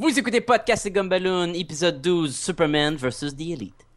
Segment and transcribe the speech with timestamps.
[0.00, 3.34] Vous écoutez Podcast et Gumballoon, épisode 12, Superman vs.
[3.36, 3.87] The Elite.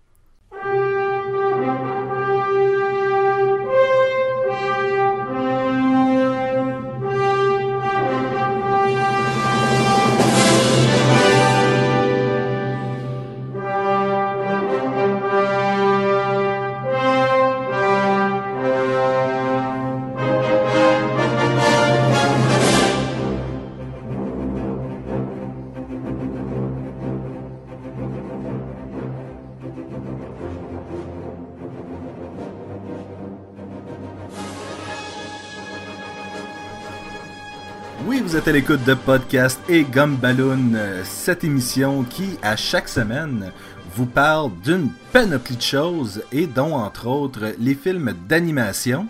[38.51, 40.73] À l'écoute de podcast et Gumballoon,
[41.05, 43.51] cette émission qui, à chaque semaine,
[43.95, 49.07] vous parle d'une panoplie de choses et dont, entre autres, les films d'animation.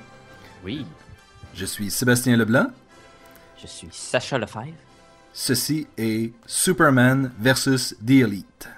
[0.64, 0.86] Oui,
[1.56, 2.68] Je suis Sébastien Leblanc.
[3.60, 4.68] je suis Sacha Lefebvre.
[5.34, 7.96] Ceci est Superman vs.
[8.06, 8.70] The Elite.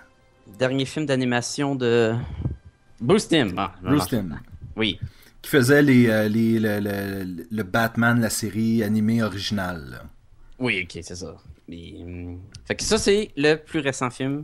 [0.59, 2.14] Dernier film d'animation de
[3.02, 3.53] Bruce Timm.
[3.58, 4.08] Ah, non, Bruce.
[4.08, 4.39] Timm,
[4.78, 4.97] Oui,
[5.41, 10.03] qui faisait les, euh, les- le, le- le Batman, la série animée originale.
[10.59, 11.36] Oui, ok, c'est ça.
[11.68, 14.44] Mais, hum, Fait que ça, c'est le plus récent film.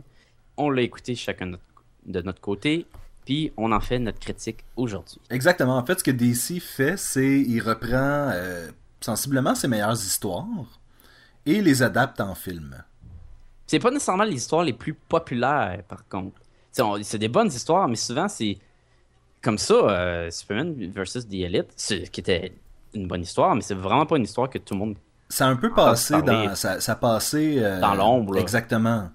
[0.56, 1.64] On l'a écouté chacun de notre-
[2.06, 2.86] de notre côté,
[3.24, 5.20] puis on en fait notre critique aujourd'hui.
[5.30, 5.76] Exactement.
[5.76, 10.46] En fait, ce que DC fait, c'est il reprend euh, sensiblement ses meilleures histoires
[11.46, 12.82] et les adapte en film.
[13.66, 16.40] C'est pas nécessairement les histoires les plus populaires, par contre.
[17.02, 18.58] C'est des bonnes histoires, mais souvent, c'est
[19.42, 21.74] comme ça, euh, Superman versus The Elite,
[22.10, 22.52] qui était
[22.94, 24.96] une bonne histoire, mais c'est vraiment pas une histoire que tout le monde...
[25.30, 26.54] Ça a un peu passé dans.
[26.54, 27.54] Ça, ça a passé.
[27.58, 28.36] euh, Dans l'ombre.
[28.36, 29.10] Exactement.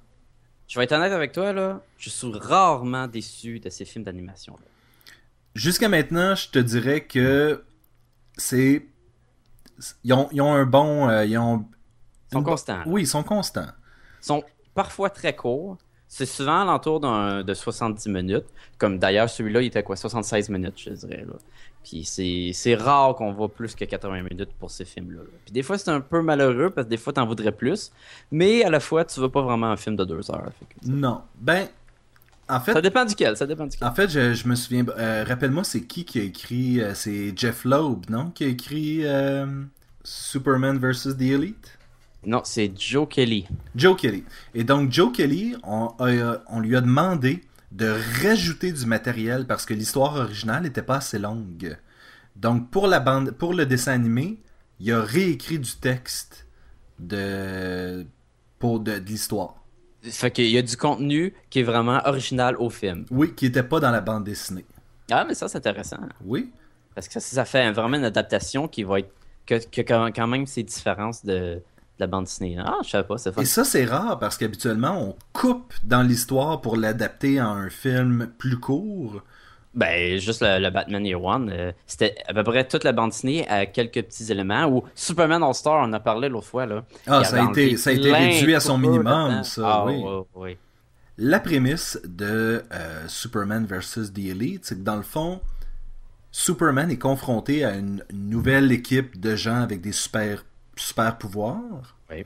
[0.67, 4.57] Je vais être honnête avec toi, là, je suis rarement déçu de ces films d'animation.
[5.53, 7.63] Jusqu'à maintenant, je te dirais que
[8.37, 8.87] c'est.
[10.03, 11.07] Ils ont, ils ont un bon.
[11.09, 11.65] euh, ils ont.
[12.31, 12.81] Ils sont constants.
[12.87, 13.67] Oui, ils sont constants.
[14.21, 14.43] Ils sont
[14.73, 15.77] parfois très courts.
[16.17, 18.45] C'est souvent à l'entour d'un- de 70 minutes.
[18.77, 21.25] Comme d'ailleurs, celui-là, il était quoi 76 minutes, je dirais.
[21.27, 21.33] Là.
[21.83, 25.19] Puis c'est c'est rare qu'on voit plus que 80 minutes pour ces films-là.
[25.23, 25.29] là.
[25.43, 27.91] Puis des fois, c'est un peu malheureux parce que des fois, t'en voudrais plus.
[28.31, 30.49] Mais à la fois, tu veux pas vraiment un film de deux heures.
[30.57, 31.21] Fait que- Non.
[31.37, 31.67] Ben.
[32.47, 33.87] En fait, Ça dépend duquel, ça dépend duquel.
[33.87, 34.85] en fait je, je me souviens.
[34.99, 36.79] euh, Rappelle-moi, c'est qui qui a écrit.
[36.79, 39.47] euh, c'est Jeff Loeb, non Qui a écrit euh,
[40.03, 41.17] Superman vs.
[41.17, 41.77] The Elite?
[42.25, 43.47] Non, c'est Joe Kelly.
[43.75, 44.23] Joe Kelly.
[44.53, 47.41] Et donc, Joe Kelly, on, a- on lui a demandé
[47.71, 47.93] de
[48.23, 51.77] rajouter du matériel parce que l'histoire originale n'était pas assez longue.
[52.35, 54.39] Donc, pour, la bande, pour le dessin animé,
[54.79, 56.47] il a réécrit du texte
[56.99, 58.05] de,
[58.59, 59.55] pour de, de l'histoire.
[60.03, 63.05] Fait qu'il y a du contenu qui est vraiment original au film.
[63.09, 64.65] Oui, qui n'était pas dans la bande dessinée.
[65.11, 65.97] Ah, mais ça, c'est intéressant.
[66.23, 66.51] Oui.
[66.93, 69.11] Parce que ça, ça fait vraiment une adaptation qui va être.
[69.45, 69.81] que, que
[70.11, 71.61] quand même ces différences de
[71.99, 72.57] la bande dessinée.
[72.59, 73.41] Ah, je savais pas, c'est fun.
[73.41, 78.29] Et ça, c'est rare parce qu'habituellement, on coupe dans l'histoire pour l'adapter en un film
[78.37, 79.21] plus court.
[79.73, 83.09] Ben, juste le, le Batman Year One, euh, c'était à peu près toute la bande
[83.09, 84.65] dessinée à quelques petits éléments.
[84.67, 86.65] Ou Superman All-Star, on en a parlé l'autre fois.
[86.65, 86.85] Là.
[87.07, 89.85] Ah, ça a été, ça a été réduit à son minimum, ça, Ah,
[90.35, 90.57] oui.
[91.17, 94.11] La prémisse de euh, Superman vs.
[94.13, 95.39] The Elite, c'est que dans le fond,
[96.31, 100.43] Superman est confronté à une nouvelle équipe de gens avec des super,
[100.75, 102.23] super pouvoirs Oui.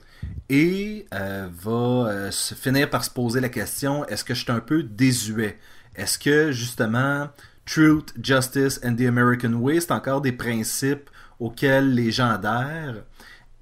[0.49, 1.71] et euh, va
[2.09, 5.57] euh, se finir par se poser la question est-ce que je suis un peu désuet?
[5.95, 7.29] Est-ce que justement
[7.65, 13.03] Truth, Justice and the American Way, c'est encore des principes auxquels les gens adhèrent?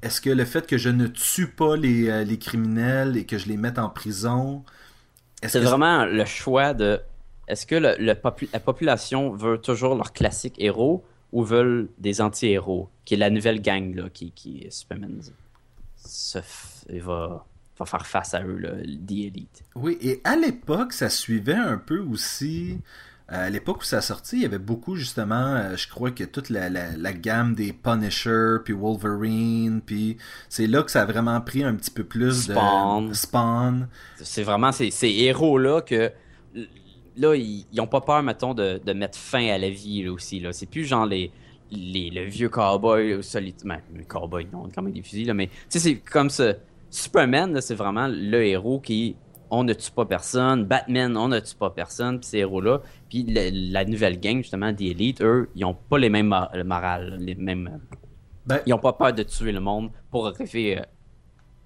[0.02, 3.38] Est-ce que le fait que je ne tue pas les, euh, les criminels et que
[3.38, 4.64] je les mette en prison
[5.44, 7.02] C'est que vraiment le choix de.
[7.48, 12.22] Est-ce que le, le popu- la population veut toujours leur classique héros ou veulent des
[12.22, 15.20] anti-héros, qui est la nouvelle gang là, qui, qui est Superman
[15.98, 16.40] se
[17.00, 17.46] va,
[17.78, 19.64] va faire face à eux, là, The Elite.
[19.76, 22.80] Oui, et à l'époque, ça suivait un peu aussi.
[23.32, 26.12] euh, À l'époque où ça a sorti, il y avait beaucoup justement, euh, je crois
[26.12, 30.18] que toute la, la, la gamme des Punisher, puis Wolverine, puis
[30.48, 33.10] c'est là que ça a vraiment pris un petit peu plus Spawn.
[33.10, 33.88] de Spawn.
[34.16, 36.12] C'est vraiment ces, ces héros-là que.
[37.18, 40.40] Là, ils n'ont pas peur, mettons, de, de mettre fin à la vie là, aussi.
[40.40, 40.54] Là.
[40.54, 41.32] C'est plus genre les,
[41.72, 43.66] les, le vieux cowboy solitaire.
[43.68, 46.54] Ben, le cowboy, non, quand même des fusils, là, mais tu sais, c'est comme ça.
[46.90, 49.16] Superman, là, c'est vraiment le héros qui.
[49.50, 50.66] On ne tue pas personne.
[50.66, 52.20] Batman, on ne tue pas personne.
[52.20, 52.82] Puis ces héros-là.
[53.10, 56.66] Puis la, nouvelle gang, justement, des élites, eux, ils n'ont pas les mêmes mor- le
[56.66, 57.80] moral, les mêmes.
[58.46, 60.82] Ben, Ils n'ont pas peur de tuer le monde pour arriver euh,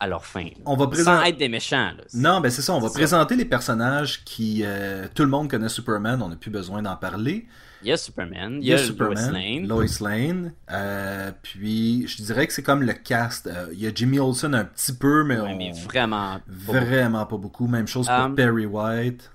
[0.01, 0.43] à leur fin.
[0.43, 0.49] là.
[0.65, 1.29] On va Sans présenter.
[1.29, 1.91] être des méchants.
[1.97, 2.03] Là.
[2.13, 2.73] Non, ben c'est ça.
[2.73, 2.93] On va ça.
[2.95, 4.63] présenter les personnages qui.
[4.65, 7.45] euh, tout le monde connaît Superman, on n'a plus besoin d'en parler.
[7.83, 9.67] Il y a Superman, il y a, Superman, Lois Lane.
[9.67, 10.53] Lois Lane.
[10.71, 13.47] euh, puis, je dirais que c'est comme le cast.
[13.47, 16.33] euh, il y a Jimmy Olsen un petit peu, mais, Ouais, on- mais vraiment.
[16.35, 16.71] pas beaucoup.
[16.85, 17.67] vraiment pas beaucoup.
[17.67, 19.31] Même chose pour Um, Perry White.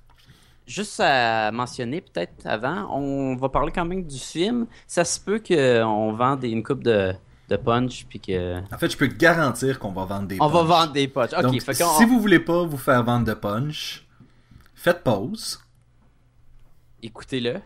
[0.67, 4.67] Juste à mentionner peut-être avant, on va parler quand même du film.
[4.89, 7.13] Ça se peut qu'on vende une coupe de,
[7.49, 8.59] de punch puis que.
[8.75, 10.69] En fait, je peux te garantir qu'on va vendre des On va punch.
[10.69, 11.33] vendre des punch.
[11.33, 14.07] Ok, Donc, fait si vous voulez pas vous faire vendre de punch,
[14.75, 15.61] faites pause.
[17.03, 17.61] écoutez-le,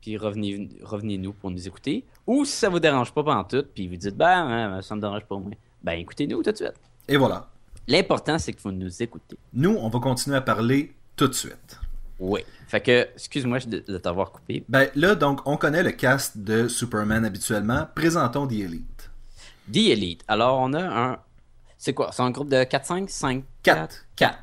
[0.00, 2.04] puis revenez, revenez-nous pour nous écouter.
[2.26, 5.00] Ou si ça vous dérange pas pendant tout, puis vous dites, ben, hein, ça me
[5.00, 5.50] dérange pas moi,
[5.82, 6.74] ben écoutez-nous tout de suite.
[7.08, 7.48] Et voilà.
[7.86, 9.36] L'important, c'est que vous nous écoutez.
[9.52, 11.78] Nous, on va continuer à parler tout de suite.
[12.24, 12.40] Oui.
[12.68, 14.64] Fait que, excuse-moi de, de t'avoir coupé.
[14.68, 17.86] Ben là, donc, on connaît le cast de Superman habituellement.
[17.94, 19.10] Présentons The Elite.
[19.70, 20.24] The Elite.
[20.26, 21.18] Alors, on a un.
[21.76, 22.10] C'est quoi?
[22.12, 24.06] C'est un groupe de 4, 5 5 Quatre.
[24.16, 24.38] 4.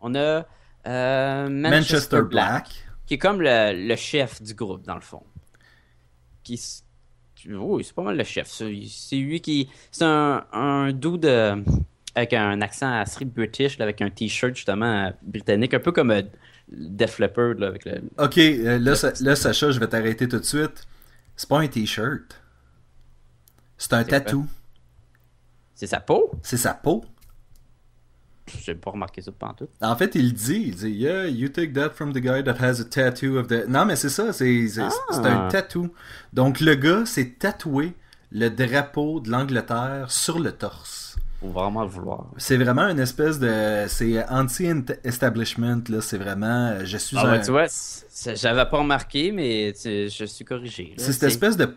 [0.00, 0.46] On a
[0.86, 2.68] euh, Manchester, Manchester Black, Black.
[3.06, 5.22] qui est comme le, le chef du groupe, dans le fond.
[6.42, 6.60] Qui,
[7.48, 8.48] oui, c'est pas mal le chef.
[8.48, 9.68] C'est lui qui.
[9.90, 11.56] C'est un, un dude euh,
[12.14, 16.10] avec un accent assez british, là, avec un t-shirt justement euh, britannique, un peu comme
[16.12, 16.22] euh,
[16.68, 18.02] Def Leppard, là, avec le.
[18.18, 20.86] Ok, euh, là, là, Sacha, je vais t'arrêter tout de suite.
[21.36, 22.40] C'est pas un t-shirt.
[23.78, 24.46] C'est un tatou.
[25.74, 26.32] C'est sa peau?
[26.42, 27.04] C'est sa peau.
[28.62, 29.68] J'ai pas remarqué ça pendant tout.
[29.80, 32.80] En fait, il dit, il dit, yeah, you take that from the guy that has
[32.80, 33.66] a tattoo of the...
[33.68, 35.48] Non, mais c'est ça, c'est c'est- un Ah.
[35.50, 35.92] tatou.
[36.32, 37.94] Donc, le gars s'est tatoué
[38.30, 41.05] le drapeau de l'Angleterre sur le torse.
[41.40, 42.26] Faut vraiment le vouloir.
[42.38, 43.84] C'est vraiment une espèce de...
[43.88, 46.00] C'est anti-establishment, là.
[46.00, 46.68] C'est vraiment...
[46.68, 47.32] euh, Je suis Ah un...
[47.32, 47.66] ouais, tu vois,
[48.34, 50.94] j'avais pas remarqué, mais tu- je suis corrigé.
[50.96, 51.68] C'est cette espèce de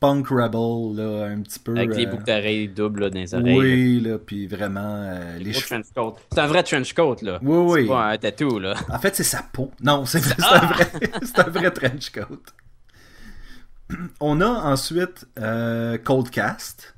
[0.00, 1.76] punk rebel, là, un petit peu...
[1.76, 3.58] Avec les euh, boucles d'oreilles doubles là, dans les oreilles.
[3.58, 4.80] Oui, là, puis vraiment...
[5.04, 5.82] euh, les cheveux...
[6.32, 7.38] C'est un vrai trench coat, là.
[7.42, 7.82] Oui, oui.
[7.82, 8.74] C'est pas un tatou, là.
[8.90, 9.70] En fait, c'est sa peau.
[9.82, 10.60] Non, c'est Ah!
[10.62, 10.90] un vrai,
[11.22, 12.40] c'est un vrai trench coat.
[14.20, 16.94] On a ensuite euh, Coldcast,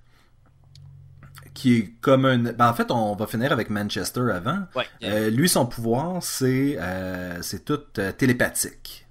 [1.65, 2.39] qui est comme un.
[2.39, 4.65] ben, en fait, on va finir avec Manchester avant.
[4.77, 4.85] Ouais.
[5.03, 9.07] Euh, lui, son pouvoir, c'est euh, c'est tout euh, télépathique.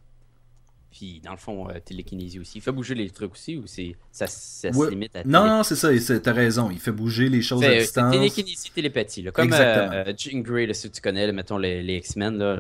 [0.92, 2.60] Puis, dans le fond, télékinésie aussi.
[2.60, 4.86] Il fait bouger les trucs aussi, ou c'est ça, ça Ouais.
[4.86, 5.90] se limite à Non, non, c'est ça.
[6.20, 6.70] T'as raison.
[6.70, 8.12] Il fait bouger les choses à distance.
[8.12, 9.24] télékinésie, télépathie.
[9.24, 9.32] Là.
[9.32, 12.60] Comme Jean Grey, là, si tu connais, là, mettons les, les X-Men, là,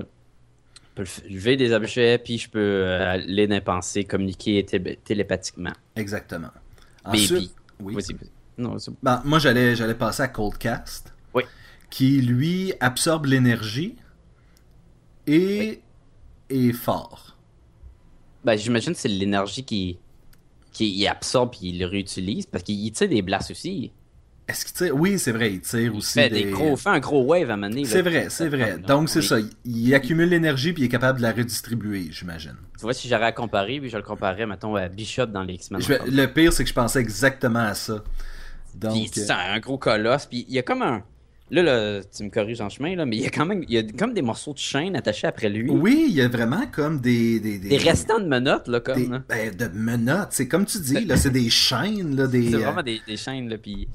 [0.97, 3.47] je peux lever des objets, puis je peux euh, les
[4.09, 5.73] communiquer té- télépathiquement.
[5.95, 6.49] Exactement.
[7.05, 7.23] Baby.
[7.23, 7.95] Ensuite, oui.
[8.57, 11.13] Non, Ben, moi, j'allais, j'allais passer à Coldcast.
[11.33, 11.43] Oui.
[11.89, 13.95] Qui, lui, absorbe l'énergie
[15.27, 15.81] et
[16.49, 17.37] est fort.
[18.43, 19.97] Ben, j'imagine que c'est l'énergie qui,
[20.71, 23.91] qui il absorbe et il le réutilise, parce qu'il tire des blasts aussi.
[24.45, 24.95] Est-ce qu'il tire?
[24.97, 26.43] Oui, c'est vrai, il tire Il aussi fait, des...
[26.43, 27.85] des gros, fait un gros wave à mener.
[27.85, 28.73] C'est vrai, c'est vrai.
[28.73, 29.25] Comme- Donc, c'est oui.
[29.25, 29.39] ça.
[29.39, 32.57] Il, il accumule l'énergie puis il est capable de la redistribuer, j'imagine.
[32.77, 35.53] Tu vois, si j'aurais à comparer, puis je le comparais, mettons, à Bishop dans les
[35.53, 35.81] X-Men.
[36.07, 38.03] Le pire, c'est que je pensais exactement à ça.
[38.75, 41.03] Donc, Puis c'est un gros colosse, puis il y a comme un...
[41.51, 43.73] Là, là, tu me corriges en chemin, là, mais il y a quand même il
[43.73, 45.69] y a comme des morceaux de chaîne attachés après lui.
[45.69, 47.39] euh, oui, il y a vraiment comme des...
[47.39, 48.95] Des, Des restants de menottes, là, comme.
[48.95, 49.21] des- là.
[49.29, 50.29] ben, de menottes.
[50.31, 52.49] C'est comme tu dis, là, c'est des chaînes, là, des...
[52.49, 53.87] C'est euh, vraiment des, des chaînes, là, puis...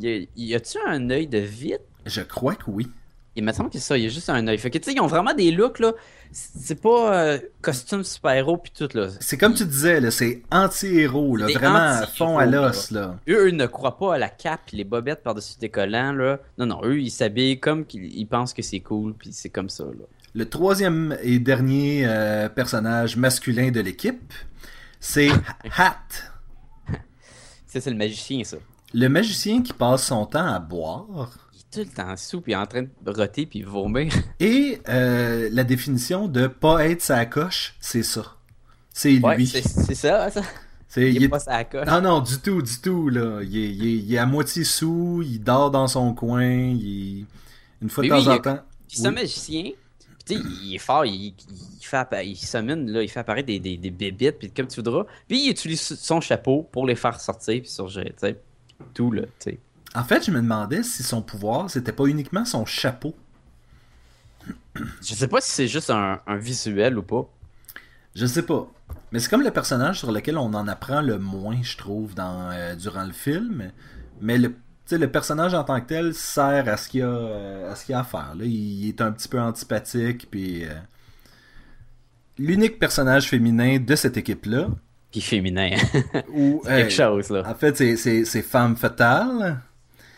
[0.00, 1.80] Y a-tu un œil de vitre?
[2.06, 2.88] Je crois que oui.
[3.34, 4.58] Il me semble que c'est ça, il y a juste un œil.
[4.58, 5.92] Fait que, tu sais, ils ont vraiment des looks, là.
[6.32, 9.08] C'est pas euh, costume super-héros, puis tout, là.
[9.20, 13.18] C'est comme tu disais, là, c'est anti-héros, là, vraiment à fond à l'os, là.
[13.28, 16.38] Eux, eux ne croient pas à la cape et les bobettes par-dessus des collants, là.
[16.58, 19.68] Non, non, eux, ils s'habillent comme qu'ils ils pensent que c'est cool, puis c'est comme
[19.68, 20.04] ça, là.
[20.34, 24.32] Le troisième et dernier euh, personnage masculin de l'équipe,
[24.98, 25.28] c'est
[25.76, 25.96] Hat,
[27.66, 28.56] Ça, c'est le magicien, ça.
[28.94, 31.50] le magicien qui passe son temps à boire.
[31.74, 34.12] Il est tout le temps sous, puis en train de roter, puis vomir.
[34.40, 38.36] Et euh, la définition de pas être sa coche, c'est ça.
[38.90, 39.46] C'est Ouais, lui.
[39.46, 40.42] c'est c'est ça, ça.
[40.88, 41.86] C'est- Il il est pas sa coche.
[41.86, 43.40] Ah non, du tout, du tout, là.
[43.42, 47.24] Il est, il est- il est à moitié sous, il dort dans son coin, il...
[47.80, 48.58] une fois de temps oui, en temps.
[48.88, 49.14] Puis c'est Oui.
[49.14, 49.70] magicien.
[50.26, 51.34] Puis il est fort, il,
[51.80, 55.04] fait il summon, là, il fait apparaître des, des, des bébites, puis comme tu voudras.
[55.26, 58.38] Puis il utilise son chapeau pour les faire sortir, puis surgir, tu sais.
[58.94, 59.58] Tout, là, tu sais.
[59.94, 63.14] En fait, je me demandais si son pouvoir, c'était pas uniquement son chapeau.
[65.02, 67.28] Je sais pas si c'est juste un, un visuel ou pas.
[68.14, 68.70] Je sais pas.
[69.10, 72.50] Mais c'est comme le personnage sur lequel on en apprend le moins, je trouve, dans,
[72.50, 73.70] euh, durant le film.
[74.20, 74.54] Mais le,
[74.90, 77.84] le personnage en tant que tel sert à ce qu'il y a, euh, à ce
[77.84, 78.34] qu'il y a à faire.
[78.36, 78.44] Là.
[78.44, 80.30] Il est un petit peu antipathique.
[80.30, 80.72] Puis, euh,
[82.38, 84.68] L'unique personnage féminin de cette équipe-là,
[85.10, 85.76] Puis féminin.
[86.32, 87.42] ou Quelque chose, là.
[87.46, 89.60] en fait, c'est Femme Fatale.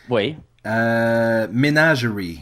[0.09, 0.37] Oui.
[0.65, 2.41] Euh, Menagerie.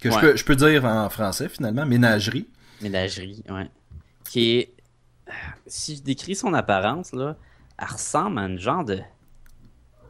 [0.00, 1.84] Que je, peux, je peux dire en français, finalement.
[1.84, 2.48] Ménagerie.
[2.80, 3.68] Ménagerie, ouais.
[4.24, 4.72] Qui est.
[5.66, 7.36] Si je décris son apparence, là,
[7.78, 8.98] elle ressemble à une genre de.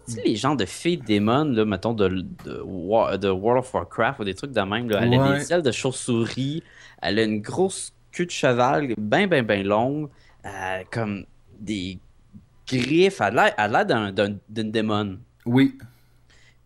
[0.07, 3.25] Tu sais, les genres de filles démons, là, mettons, de, de, de World
[3.59, 4.89] of Warcraft ou des trucs de même.
[4.89, 5.01] Là.
[5.03, 6.63] Elle a des ailes de chauve-souris.
[7.03, 10.09] Elle a une grosse queue de cheval, bien, bien, bien longue.
[10.47, 11.27] euh, comme
[11.59, 11.99] des
[12.67, 13.21] griffes.
[13.21, 15.19] Elle a l'air- elle a l'air d'un- d'un- d'une démon.
[15.45, 15.77] Oui.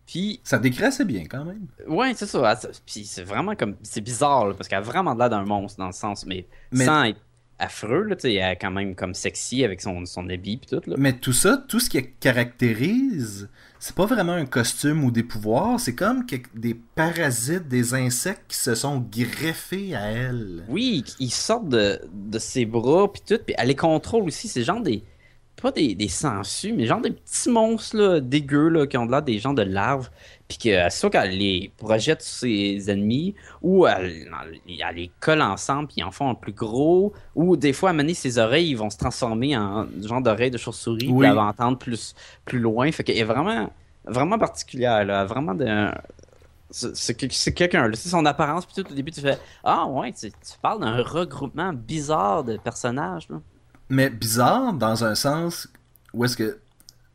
[0.05, 1.65] Puis, Ça décrit assez bien, quand même.
[1.87, 2.57] ouais, c'est ça.
[2.63, 3.75] elle- Puis c'est vraiment comme.
[3.83, 6.85] C'est bizarre, là, parce qu'elle a vraiment l'air d'un monstre dans le sens, mais, Mais-
[6.85, 7.19] sans être
[7.57, 10.95] affreux, là, elle est quand même comme sexy avec son, son habit pis tout, là.
[10.99, 15.79] Mais tout ça, tout ce qui caractérise, c'est pas vraiment un costume ou des pouvoirs,
[15.79, 20.63] c'est comme que- des parasites, des insectes qui se sont greffés à elle.
[20.69, 24.47] Oui, ils sortent de, de ses bras pis tout, puis elle les contrôle aussi.
[24.47, 25.03] C'est genre des.
[25.65, 29.23] Pas des, des sangsues, mais genre des petits monstres là, dégueux là, qui ont l'air
[29.23, 30.11] des gens de larves.
[30.47, 34.27] Puis que soit qu'elle les projette sur ses ennemis, ou elle,
[34.67, 37.13] elle les colle ensemble, puis ils en font un plus gros.
[37.33, 40.59] Ou des fois, à mener ses oreilles, ils vont se transformer en genre d'oreilles de
[40.59, 41.17] chauve-souris, Oui.
[41.21, 42.13] puis elle va entendre plus,
[42.45, 42.91] plus loin.
[42.91, 43.71] Fait qu'elle est vraiment,
[44.05, 45.03] vraiment particulière.
[45.03, 45.65] Là, vraiment de.
[46.69, 47.89] C'est c'est que- c'est quelqu'un.
[47.95, 51.01] C'est son apparence, puis tout, au début, tu fais Ah, ouais, tu, tu parles d'un
[51.01, 53.37] regroupement bizarre de personnages, là.
[53.89, 55.67] Mais bizarre dans un sens
[56.13, 56.59] où est-ce que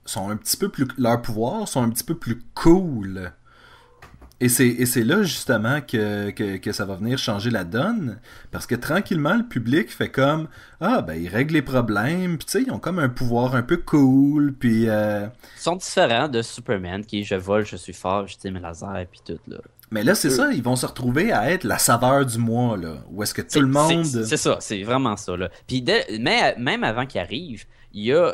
[0.05, 3.33] sont un petit peu plus leurs pouvoirs sont un petit peu plus cool.
[4.43, 8.19] Et c'est, et c'est là justement que, que, que ça va venir changer la donne.
[8.51, 10.49] Parce que tranquillement, le public fait comme
[10.81, 12.39] Ah, ben, ils règlent les problèmes.
[12.39, 14.55] Puis tu sais, ils ont comme un pouvoir un peu cool.
[14.55, 14.89] Puis.
[14.89, 18.53] euh, Ils sont différents de Superman, qui est je vole, je suis fort, je tire
[18.53, 19.59] mes lasers, puis tout, là.
[19.93, 22.99] Mais là, c'est ça, ils vont se retrouver à être la saveur du mois, là.
[23.11, 24.05] Où est-ce que tout C'est- le monde.
[24.07, 25.37] c'est- ça, c'est vraiment ça.
[25.37, 25.51] Là.
[25.67, 25.85] Puis
[26.21, 28.33] mais même avant qu'il arrive, il y a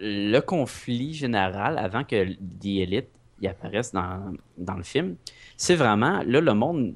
[0.00, 3.08] le conflit général avant que The Elite
[3.40, 5.16] y apparaisse dans, dans le film.
[5.56, 6.94] C'est vraiment, là, le monde,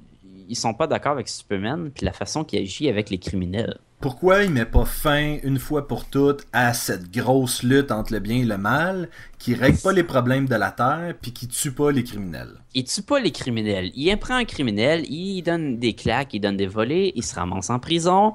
[0.49, 3.79] ils sont pas d'accord avec Superman, puis la façon qu'il agit avec les criminels.
[4.01, 8.19] Pourquoi il met pas fin, une fois pour toutes, à cette grosse lutte entre le
[8.19, 9.09] bien et le mal,
[9.39, 12.57] qui règle pas les problèmes de la Terre, puis qui tue pas les criminels?
[12.75, 13.93] Il tue pas les criminels.
[13.95, 17.71] Il prend un criminel, il donne des claques, il donne des volets, il se ramasse
[17.71, 18.35] en prison,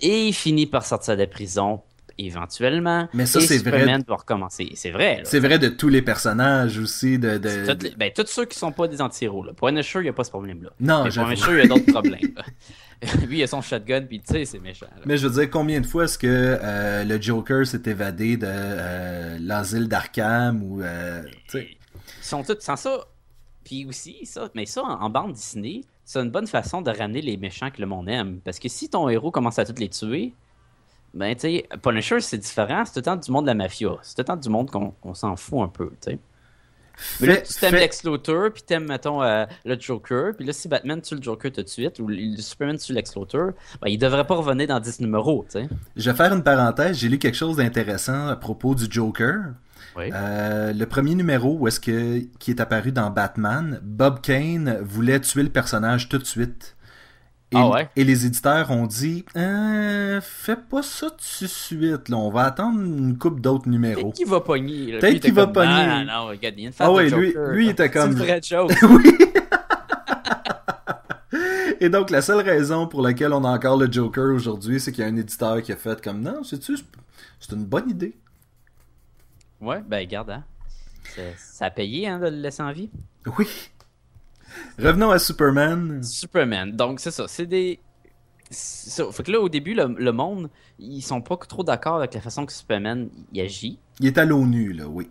[0.00, 1.80] et il finit par sortir de prison
[2.18, 3.08] éventuellement.
[3.14, 3.78] Mais ça, c'est vrai.
[3.78, 4.70] Superman doit recommencer.
[4.74, 5.20] C'est vrai.
[5.24, 7.38] C'est vrai de tous les personnages aussi, de...
[7.38, 9.44] de- C'est toutes les- ben, tous ceux qui sont pas des anti-héros.
[9.44, 9.52] Là.
[9.52, 10.70] Punisher, il n'y a pas ce problème-là.
[10.80, 11.30] Non, j'avoue.
[11.30, 12.20] Punisher, il y a d'autres problèmes.
[13.28, 14.86] Lui, il a son shotgun, puis tu sais, c'est méchant.
[14.96, 15.02] là.
[15.04, 18.46] Mais je veux dire, combien de fois est-ce que euh, le Joker s'est évadé de
[18.48, 20.82] euh, l'asile d'Arkham ou...
[20.82, 21.22] euh,
[21.54, 21.66] Ils
[22.22, 23.00] sont tous sans ça.
[23.64, 27.22] Puis aussi, ça, mais ça, en, en bande Disney, c'est une bonne façon de ramener
[27.22, 28.40] les méchants que le monde aime.
[28.44, 30.32] Parce que si ton héros commence à tous les tuer,
[31.14, 32.84] ben, tu sais, Punisher, c'est différent.
[32.84, 33.96] C'est tout le temps du monde de la mafia.
[34.02, 36.18] C'est tout le temps du monde qu'on s'en fout un peu, tu sais.
[37.20, 40.68] Mais là, tu t'aimes Lex Luthor, puis t'aimes, mettons, euh, le Joker, puis là, si
[40.68, 43.50] Batman tue le Joker tout de suite, ou le Superman tue Lex Luthor,
[43.82, 45.68] ben, il devrait pas revenir dans 10 numéros, tu sais.
[45.96, 49.54] Je vais faire une parenthèse, j'ai lu quelque chose d'intéressant à propos du Joker.
[49.96, 50.10] Oui.
[50.12, 55.20] Euh, le premier numéro où est-ce que qui est apparu dans Batman, Bob Kane voulait
[55.20, 56.76] tuer le personnage tout de suite.
[57.54, 57.88] Et, Ah ouais?
[57.94, 62.42] et les éditeurs ont dit euh, fais pas ça tout de suite, là, on va
[62.44, 64.00] attendre une coupe d'autres numéros.
[64.02, 64.98] Peut-être qu'il va pogner.
[64.98, 65.86] Peut-être qu'il va pogner.
[65.86, 67.70] Non, non, regarde, il y a une face Ah de ouais, lui- Joker, lui, il
[67.70, 68.72] était comme- C'est une vraie joke.
[68.90, 69.18] oui.
[71.80, 75.02] Et donc la seule raison pour laquelle on a encore le Joker aujourd'hui, c'est qu'il
[75.04, 76.76] y a un éditeur qui a fait comme non, sais-tu,
[77.40, 78.16] c'est une bonne idée.
[79.60, 80.44] Ouais, ben, regarde, hein.
[81.36, 82.90] Ça a payé, hein, de le laisser en vie.
[83.38, 83.46] Oui.
[84.78, 86.02] Revenons à Superman.
[86.02, 86.72] Superman.
[86.72, 87.26] Donc, c'est ça.
[87.28, 87.80] C'est des.
[88.50, 89.04] ça.
[89.12, 92.20] Fait que là, au début, le, le monde, ils sont pas trop d'accord avec la
[92.20, 93.78] façon que Superman il agit.
[94.00, 95.08] Il est à l'ONU, là, oui.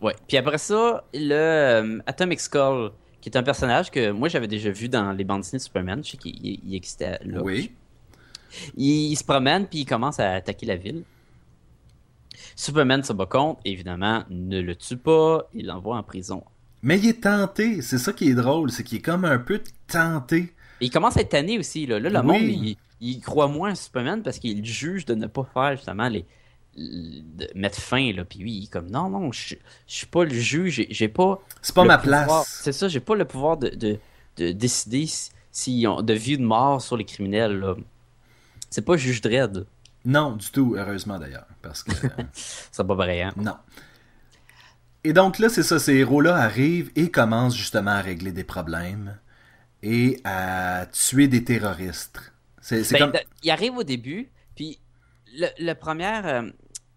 [0.00, 0.14] Ouais.
[0.28, 2.90] Puis après ça, le euh, Atomic Skull,
[3.20, 6.04] qui est un personnage que moi j'avais déjà vu dans les bandes dessinées de Superman.
[6.04, 7.40] Je sais qu'il il- il existait là.
[7.42, 7.72] Oui.
[8.76, 11.02] Il, il se promène puis il commence à attaquer la ville.
[12.54, 16.42] Superman se bat contre, évidemment, ne le tue pas, il l'envoie en prison.
[16.86, 19.60] Mais il est tenté, c'est ça qui est drôle, c'est qu'il est comme un peu
[19.88, 20.54] tenté.
[20.80, 21.84] Et il commence à être tanné aussi.
[21.84, 22.24] Là, là le Oui.
[22.26, 26.08] monde, il, il croit moins à Superman parce qu'il juge de ne pas faire justement
[26.08, 26.24] les.
[26.76, 28.12] de mettre fin.
[28.12, 28.24] Là.
[28.24, 29.54] Puis lui, il est comme non, non, je,
[29.88, 31.42] je suis pas le juge, j'ai- pas.
[31.60, 32.60] C'est pas ma pouvoir- place.
[32.62, 33.98] C'est ça, j'ai pas le pouvoir de, de,
[34.36, 37.58] de décider si- s'ils ont de vie ou de mort sur les criminels.
[37.58, 37.74] là.
[38.70, 39.66] C'est pas juge Dredd.
[40.04, 41.90] Non, du tout, heureusement d'ailleurs, parce que
[42.32, 43.32] C'est pas vrai, hein?
[43.36, 43.56] non.
[45.06, 49.16] Et donc là, c'est ça, ces héros-là arrivent et commencent justement à régler des problèmes
[49.80, 52.32] et à tuer des terroristes.
[52.60, 54.80] C'est Ben, comme de- il arrive au début, puis
[55.38, 56.42] le, le première, euh,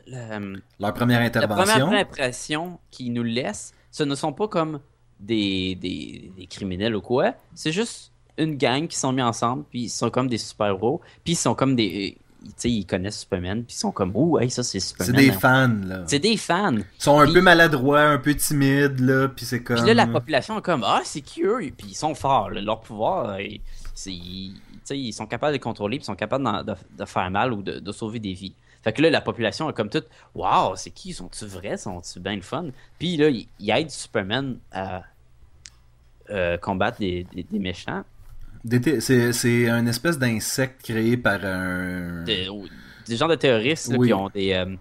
[0.07, 1.85] le- leur première la intervention.
[1.85, 4.79] première impression qu'ils nous laissent, ce ne sont pas comme
[5.19, 7.35] des, des, des criminels ou quoi.
[7.53, 11.33] C'est juste une gang qui sont mis ensemble, puis ils sont comme des super-héros, puis
[11.33, 12.17] ils sont comme des.
[12.63, 15.15] Ils connaissent Superman, puis ils sont comme, ouh, hey, ça c'est C'est Superman.
[15.21, 15.39] des hein.
[15.39, 16.03] fans, là.
[16.07, 16.75] C'est des fans.
[16.77, 19.77] Ils sont un peu maladroits, un peu timides, là, puis c'est comme...
[19.77, 21.59] Puis là, la population est comme, ah, c'est qui eux?
[21.77, 22.61] Puis ils sont forts, là.
[22.61, 23.43] leur pouvoir, euh,
[23.93, 27.53] c'est- ils, sont capables de les contrôler, puis ils sont capables de, de faire mal
[27.53, 28.53] ou de, de sauver des vies.
[28.81, 31.11] Fait que là, la population est comme toute, waouh, c'est qui?
[31.13, 31.75] Sont-tu vrais?
[31.75, 32.67] Sont-tu bien le fun?
[32.97, 35.03] Puis là, ils, ils aident Superman à
[36.29, 38.03] euh, combattre des, des- des méchants.
[38.63, 42.23] Des- C'est un espèce d'insecte créé par un...
[42.23, 42.47] Des,
[43.07, 44.07] des genres de terroristes là, Oui.
[44.07, 44.53] qui ont des.
[44.53, 44.75] euh,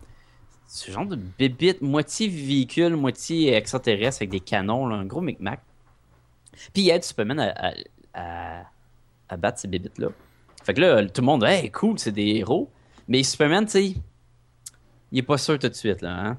[0.67, 5.61] ce genre de bébites, moitié véhicule, moitié extraterrestre avec des canons, là, un gros micmac.
[6.75, 7.73] Puis il aide Superman à, à,
[8.15, 8.65] à-
[9.31, 10.09] à battre ces bébites-là.
[10.65, 12.71] Fait que là, tout le monde, hey, cool, c'est des héros.
[13.07, 13.95] Mais Superman, tu sais,
[15.13, 16.11] il est pas sûr tout de suite, là.
[16.27, 16.39] Hein?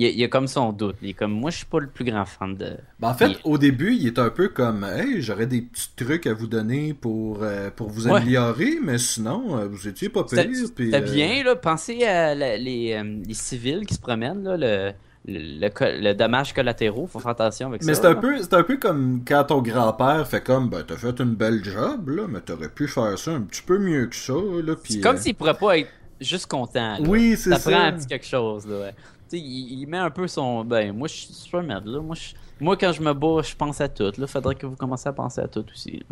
[0.00, 0.96] Il, il a comme son doute.
[1.02, 2.76] Il est comme, moi, je suis pas le plus grand fan de.
[3.00, 5.90] Ben, en fait, Il- au début, il est un peu comme Hey, j'aurais des petits
[5.96, 8.16] trucs à vous donner pour, euh, pour vous Ouais.
[8.20, 10.44] améliorer, mais sinon, euh, vous étiez pas pire.
[10.54, 11.56] C'était euh, bien, là.
[11.56, 14.92] Pensez à la- les, les civils qui se promènent, là, le,
[15.26, 15.68] le,
[16.00, 17.06] le dommage collatéraux.
[17.06, 18.02] Faut faire attention avec Mais ça.
[18.02, 21.18] c'est un, peu, c'est un peu comme quand ton grand-père fait comme Ben, t'as fait
[21.20, 24.32] une belle job, là, mais t'aurais pu faire ça un petit peu mieux que ça,
[24.32, 24.74] là.
[24.84, 25.90] C'est comme euh, s'il pourrait pas être
[26.20, 26.98] juste content.
[26.98, 27.00] là.
[27.06, 27.58] Oui, c'est ça.
[27.58, 27.70] ça.
[27.70, 28.78] prend un petit quelque chose, là.
[28.80, 28.94] ouais.
[29.32, 30.64] Il, il met un peu son.
[30.64, 32.00] Ben, moi, je suis Superman, là.
[32.00, 32.16] Moi,
[32.60, 34.12] moi, quand je me bats, je pense à tout.
[34.18, 36.02] Là, faudrait que vous commenciez à penser à tout aussi.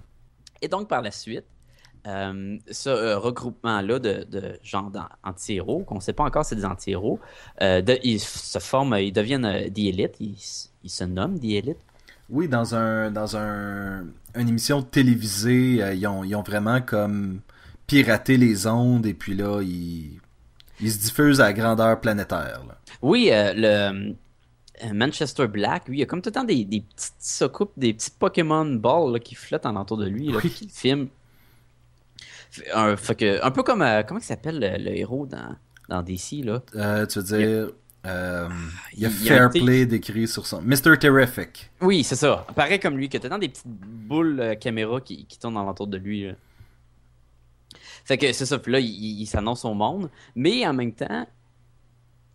[0.62, 1.44] Et donc, par la suite,
[2.06, 6.64] euh, ce euh, regroupement-là de, de gens d'an- anti-héros, qu'on sait pas encore c'est des
[6.64, 7.18] anti-héros,
[7.60, 10.36] euh, ils se forment, ils deviennent des élites, ils,
[10.84, 11.78] ils se nomment des élites.
[12.30, 17.40] Oui, dans un dans un une émission télévisée, ils, ont, ils ont vraiment comme
[17.86, 20.20] piraté les ondes et puis là, ils,
[20.80, 22.62] ils se diffusent à grandeur planétaire.
[22.68, 22.78] là.
[23.02, 24.14] Oui, euh, le
[24.84, 27.72] euh, Manchester Black, lui, il y a comme tout le temps des, des petites soucoupes,
[27.76, 30.50] des petites Pokémon Balls là, qui flottent alentour de lui, là, Oui.
[30.50, 31.08] qui le filment.
[32.74, 35.54] Un, fait que, un peu comme, euh, comment il s'appelle le, le héros dans,
[35.88, 36.62] dans DC, là?
[36.76, 37.70] Euh, tu veux dire,
[38.06, 38.48] euh,
[38.94, 40.62] il y a il y a un Fair Play décrit sur son.
[40.62, 40.96] Mr.
[40.98, 41.70] Terrific.
[41.80, 42.46] Oui, c'est ça.
[42.54, 45.88] Pareil comme lui, que t'as dans des petites boules euh, caméra qui, qui tournent alentour
[45.88, 46.26] de lui.
[46.28, 46.32] là.
[48.08, 51.26] Fait que c'est ça, puis là, il, il s'annonce au monde, mais en même temps,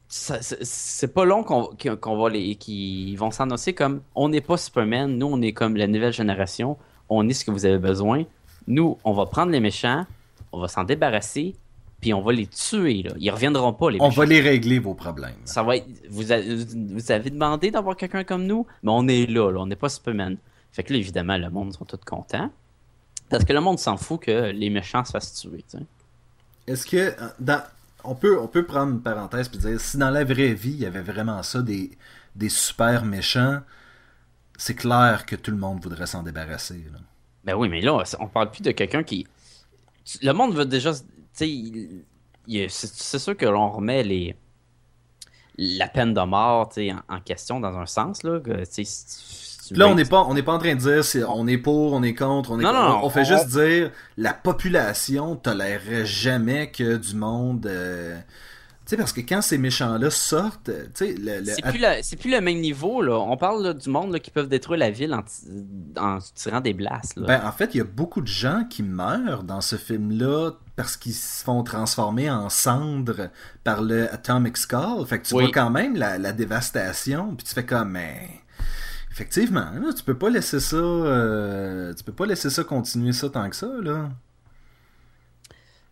[0.08, 5.26] c'est- pas long qu'on va les qu'ils vont s'annoncer comme on n'est pas Superman, nous
[5.28, 6.78] on est comme la nouvelle génération,
[7.10, 8.24] on est ce que vous avez besoin.
[8.68, 10.06] Nous, on va prendre les méchants,
[10.52, 11.56] on va s'en débarrasser,
[12.02, 13.12] puis on va les tuer là.
[13.20, 14.22] Ils reviendront pas les On méchants.
[14.22, 15.34] va les régler, vos problèmes.
[15.46, 19.26] Ça va être, vous, avez, vous avez demandé d'avoir quelqu'un comme nous, mais on est
[19.26, 20.38] là, là, on n'est pas Superman.
[20.72, 22.52] Fait que là, évidemment, le monde sont tous contents.
[23.34, 25.66] Parce que le monde s'en fout que les méchants se fassent tuer.
[26.68, 27.64] Est-ce que euh, dans
[28.04, 30.80] on peut on peut prendre une parenthèse et dire si dans la vraie vie il
[30.82, 31.90] y avait vraiment ça des
[32.36, 33.62] des super méchants,
[34.56, 36.86] c'est clair que tout le monde voudrait s'en débarrasser.
[36.92, 37.00] là.
[37.44, 39.26] Ben oui, mais là, on parle plus de quelqu'un qui.
[40.22, 40.92] Le monde veut déjà.
[41.42, 42.04] Il-
[42.48, 44.36] il- c'est sûr que l'on remet les.
[45.58, 48.22] La peine de mort en, en question dans un sens.
[48.24, 48.64] Là, que,
[49.78, 51.94] Là, on n'est pas, on n'est pas en train de dire si on est pour,
[51.94, 52.82] on est contre, on est Non, contre.
[52.90, 57.66] non, on, on fait on- juste dire la population tolérerait jamais que du monde.
[57.68, 58.18] euh,
[58.86, 61.78] Tu sais, parce que quand ces méchants-là sortent, euh, tu sais, le, le- C'est plus,
[61.80, 63.02] la- c'est plus le même niveau.
[63.02, 63.18] Là.
[63.18, 65.48] On parle là, du monde là, qui peuvent détruire la ville en, ti-
[65.98, 67.16] en tirant des blasts.
[67.16, 67.26] Là.
[67.28, 70.98] Ben, en fait, il y a beaucoup de gens qui meurent dans ce film-là parce
[70.98, 73.30] qu'ils se font transformer en cendres
[73.64, 75.06] par le Atomic Skull.
[75.08, 75.44] Fait que tu Oui.
[75.46, 78.30] vois quand même la, la dévastation, puis tu fais comme, mais
[79.14, 83.30] effectivement, là, tu peux pas laisser ça, euh, tu peux pas laisser ça continuer ça
[83.30, 84.10] tant que ça, là.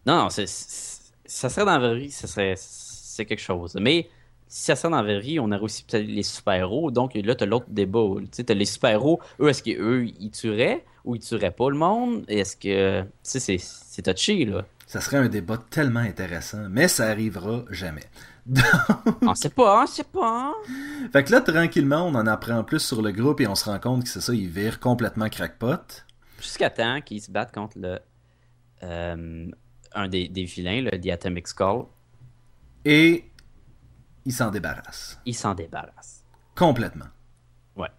[0.08, 3.78] Non, non, ça serait dans la vie, ça serait, c'est quelque chose.
[3.80, 4.10] Mais
[4.48, 6.90] si ça serait dans la vie, on aurait aussi peut-être les super-héros.
[6.90, 8.02] Donc là, tu as l'autre débat.
[8.32, 9.22] Tu sais, les super-héros.
[9.40, 12.26] Eux, est-ce qu'eux, ils tueraient ou ils tueraient pas le monde?
[12.28, 13.04] Est-ce que.
[13.04, 14.66] Tu sais, c'est touché, là.
[14.88, 18.10] Ça serait un débat tellement intéressant, mais ça arrivera jamais.
[19.22, 20.54] On sait pas, on sait pas.
[21.14, 23.80] Fait que là, tranquillement, on en apprend plus sur le groupe et on se rend
[23.80, 25.78] compte que c'est ça, ils virent complètement crackpot.
[26.40, 28.00] Jusqu'à temps qu'ils se battent contre le.
[28.84, 29.48] euh,
[29.94, 31.86] un des, des vilains, le The Atomic Skull.
[32.84, 33.26] Et
[34.26, 35.20] ils s'en débarrassent.
[35.26, 36.24] Ils s'en débarrassent.
[36.56, 37.10] Complètement.
[37.76, 37.90] Ouais.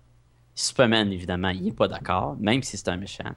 [0.55, 3.33] Superman, évidemment, il est pas d'accord, même si c'est un méchant.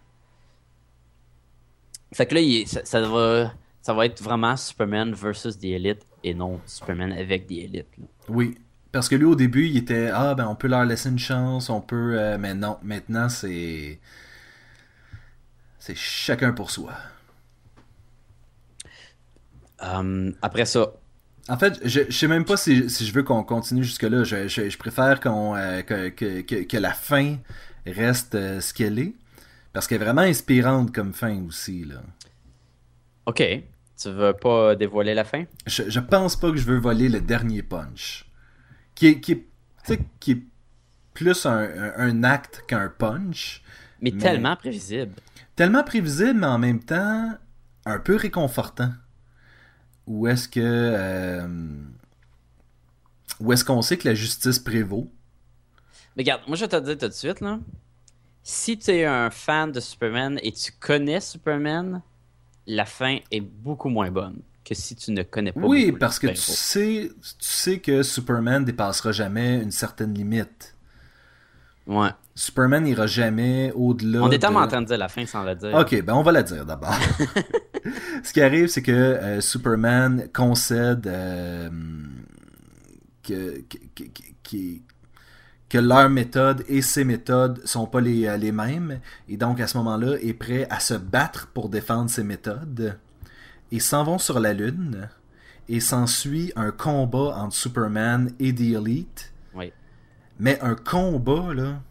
[2.14, 5.66] Fait que là, il est- ça, ça va, ça va être vraiment Superman versus The
[5.66, 7.88] Elite et non Superman avec Elite.
[7.98, 8.06] là.
[8.30, 8.58] Oui.
[8.92, 11.70] Parce que lui, au début, il était Ah, ben, on peut leur laisser une chance,
[11.70, 12.18] on peut.
[12.18, 14.00] euh, mais non, maintenant, c'est.
[15.80, 16.94] C'est chacun pour soi.
[19.84, 20.94] Euh, après ça,
[21.50, 24.24] En fait, je, je sais même pas si, si je veux qu'on continue jusque-là.
[24.24, 27.38] Je, je, je préfère qu'on euh, que, que, que, que la fin
[27.86, 29.14] reste euh, ce qu'elle est.
[29.74, 31.84] Parce qu'elle est vraiment inspirante comme fin aussi.
[31.86, 32.02] Là.
[33.26, 33.44] Ok.
[33.98, 35.46] Tu veux pas dévoiler la fin?
[35.66, 38.30] Je, je pense pas que je veux voler le dernier punch.
[38.94, 39.48] Qui est, qui est,
[40.20, 40.44] qui est
[41.14, 43.64] plus un, un, un acte qu'un punch.
[44.02, 45.14] Mais, tellement prévisible.
[45.56, 47.38] Tellement prévisible, mais en même temps
[47.86, 48.92] un peu réconfortant.
[50.08, 50.60] Ou est-ce que.
[50.62, 51.48] euh,
[53.40, 55.10] Ou est-ce qu'on sait que la justice prévaut?
[56.16, 57.60] Mais regarde, moi je vais te dire tout de suite, là.
[58.44, 62.02] Si tu es un fan de Superman et tu connais Superman,
[62.68, 65.62] la fin est beaucoup moins bonne que si tu ne connais pas.
[65.62, 70.76] Oui, parce que tu sais, tu sais que Superman dépassera jamais une certaine limite.
[71.86, 72.10] Ouais.
[72.34, 74.24] Superman n'ira jamais au-delà.
[74.24, 75.74] On est de- tellement en train de dire la fin sans le dire.
[75.76, 76.96] Ok, ben on va la dire d'abord.
[78.24, 81.70] Ce qui arrive, c'est que euh, Superman concède euh,
[83.24, 83.62] que,
[83.96, 84.04] que,
[84.44, 84.58] que,
[85.76, 89.60] que- que leur méthode et ses méthodes sont pas les, euh, les mêmes, et donc
[89.60, 92.98] à ce moment-là est prêt à se battre pour défendre ses méthodes,
[93.72, 95.10] et s'en vont sur la Lune,
[95.68, 99.72] et s'ensuit un combat entre Superman et The Elite, Oui.
[100.40, 101.82] mais un combat, là.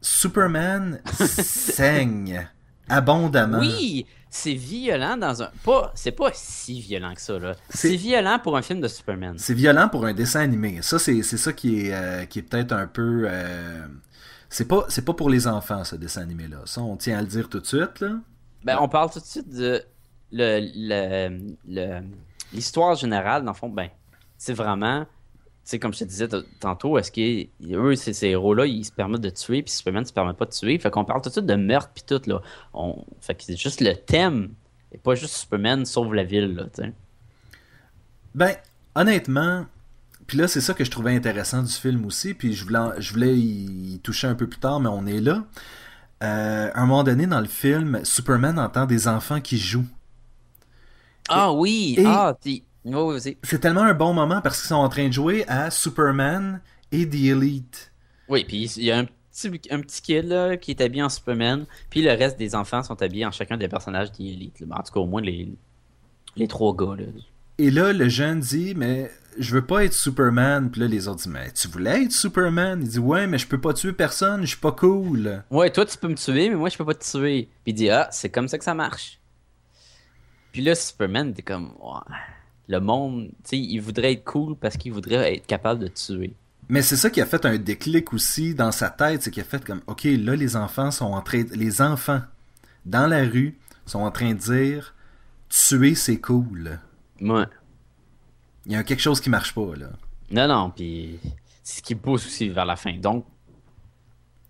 [0.00, 2.48] Superman saigne
[2.88, 3.58] abondamment.
[3.60, 5.50] Oui, c'est violent dans un.
[5.62, 7.54] Pas, c'est pas si violent que ça là.
[7.68, 9.34] C'est- violent pour un film de Superman.
[9.38, 10.80] C'est violent pour un dessin animé.
[10.80, 13.24] Ça, c'est ça qui est, euh, qui est peut-être un peu.
[13.28, 13.86] euh,
[14.48, 16.58] C'est pas, c'est pas pour les enfants, ce dessin animé-là.
[16.66, 18.00] Ça, on tient à le dire tout de suite.
[18.00, 18.16] Là.
[18.64, 19.82] Ben, on parle tout de suite de
[20.30, 22.00] le, le- le-
[22.54, 23.88] l'histoire générale, dans le fond, ben,
[24.38, 25.06] c'est vraiment,
[25.64, 26.28] sais, comme je te disais
[26.60, 30.12] tantôt, est-ce qu'eux, ces, ces héros-là, ils se permettent de tuer, puis Superman ne se
[30.12, 30.78] permet pas de tuer.
[30.78, 32.40] Fait qu'on parle tout de suite de meurtre, puis tout, là.
[32.74, 34.50] On, fait que c'est juste le thème,
[34.92, 36.92] et pas juste Superman sauve la ville, là, tu sais.
[38.34, 38.54] Ben,
[38.94, 39.66] honnêtement,
[40.26, 43.12] puis là, c'est ça que je trouvais intéressant du film aussi, puis je voulais, je
[43.12, 45.44] voulais y, y toucher un peu plus tard, mais on est là.
[46.22, 49.88] Euh, à un moment donné, dans le film, Superman entend des enfants qui jouent.
[51.28, 51.94] Ah oui!
[51.98, 52.34] et- Ah,
[52.84, 53.38] t'es-.
[53.42, 57.08] C'est tellement un bon moment parce qu'ils sont en train de jouer à Superman et
[57.08, 57.92] The Elite.
[58.28, 61.08] Oui, puis il y a un petit, un petit kid là, qui est habillé en
[61.08, 64.48] Superman, puis le reste des enfants sont habillés en chacun des personnages là.
[64.60, 65.52] Ben, En tout cas, au moins les,
[66.36, 66.96] les trois gars.
[66.98, 67.04] Là.
[67.58, 70.70] Et là, le jeune dit, mais je veux pas être Superman.
[70.70, 72.80] Puis là, les autres disent, mais tu voulais être Superman?
[72.82, 75.42] Il dit, ouais, mais je peux pas tuer personne, je suis pas cool.
[75.50, 77.48] Ouais, toi tu peux me tuer, mais moi je peux pas te tuer.
[77.64, 79.18] Puis il dit, ah, c'est comme ça que ça marche.
[80.52, 82.14] Puis là, Superman était comme, ouais,
[82.68, 86.34] le monde, tu sais, il voudrait être cool parce qu'il voudrait être capable de tuer.
[86.68, 89.46] Mais c'est ça qui a fait un déclic aussi dans sa tête, c'est qu'il a
[89.46, 92.22] fait comme, ok, là, les enfants sont en train, les enfants
[92.86, 94.94] dans la rue sont en train de dire,
[95.48, 96.78] tuer c'est cool.
[97.20, 97.44] Ouais.
[98.66, 99.88] Il y a quelque chose qui marche pas là.
[100.30, 101.18] Non, non, puis
[101.62, 102.96] c'est ce qui pousse aussi vers la fin.
[102.96, 103.26] Donc,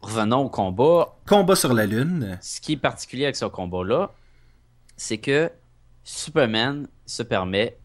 [0.01, 1.17] revenons au combat.
[1.27, 2.39] Combat sur la lune.
[2.41, 4.13] Ce qui est particulier avec ce combat-là,
[4.97, 5.51] c'est que
[6.05, 7.79] Superman se permet,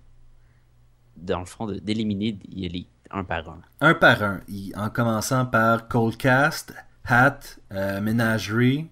[1.17, 3.61] dans le fond, d'éliminer élites un par un.
[3.81, 4.41] un par un,
[4.75, 6.73] en commençant par Coldcast,
[7.05, 7.39] Hat,
[7.71, 8.89] euh, Menagerie,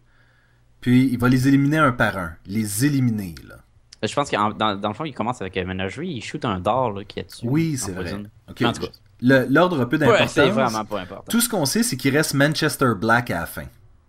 [0.80, 3.56] puis il va les éliminer un par un, les éliminer là.
[4.04, 6.60] Je pense que dans, dans le fond, il commence avec un Menagerie, il shoot un
[6.60, 7.48] là, qui a tué.
[7.48, 8.14] Oui, c'est vrai.
[8.14, 8.30] empoisonne.
[8.50, 8.88] Ok, Mais en tout cas,
[9.22, 10.32] L'ordre a peu ouais, d'importance.
[10.32, 11.26] c'est vraiment pas important.
[11.30, 13.66] Tout ce qu'on sait, c'est qu'il reste Manchester Black à la fin.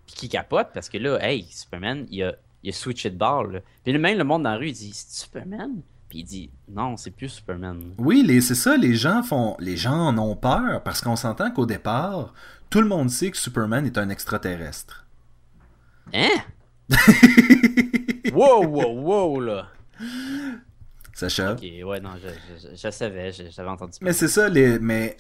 [0.07, 3.63] Puis qui capote parce que là, hey, Superman, il a, il a switché de.
[3.85, 5.81] Puis le même le monde dans la rue, il dit Superman?
[6.09, 7.95] Puis il dit Non, c'est plus Superman.
[7.99, 11.67] Oui, c'est ça, les gens font, les gens en ont peur parce qu'on s'entend qu'au
[11.67, 12.33] départ,
[12.71, 15.07] tout le monde sait que Superman est un extraterrestre.
[16.15, 16.29] Hein?
[18.33, 19.69] Wow, wow, wow, là.
[21.15, 21.53] Sacha.
[21.53, 22.29] Ok, ouais, non, je,
[22.69, 23.93] je, je savais, j'avais entendu.
[24.03, 25.17] Mais c'est ça, les, mais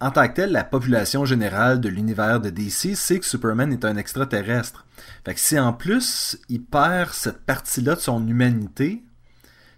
[0.00, 3.84] en tant que tel, la population générale de l'univers de DC sait que Superman est
[3.84, 4.86] un extraterrestre.
[5.24, 9.02] Fait que si en plus il perd cette partie-là de son humanité,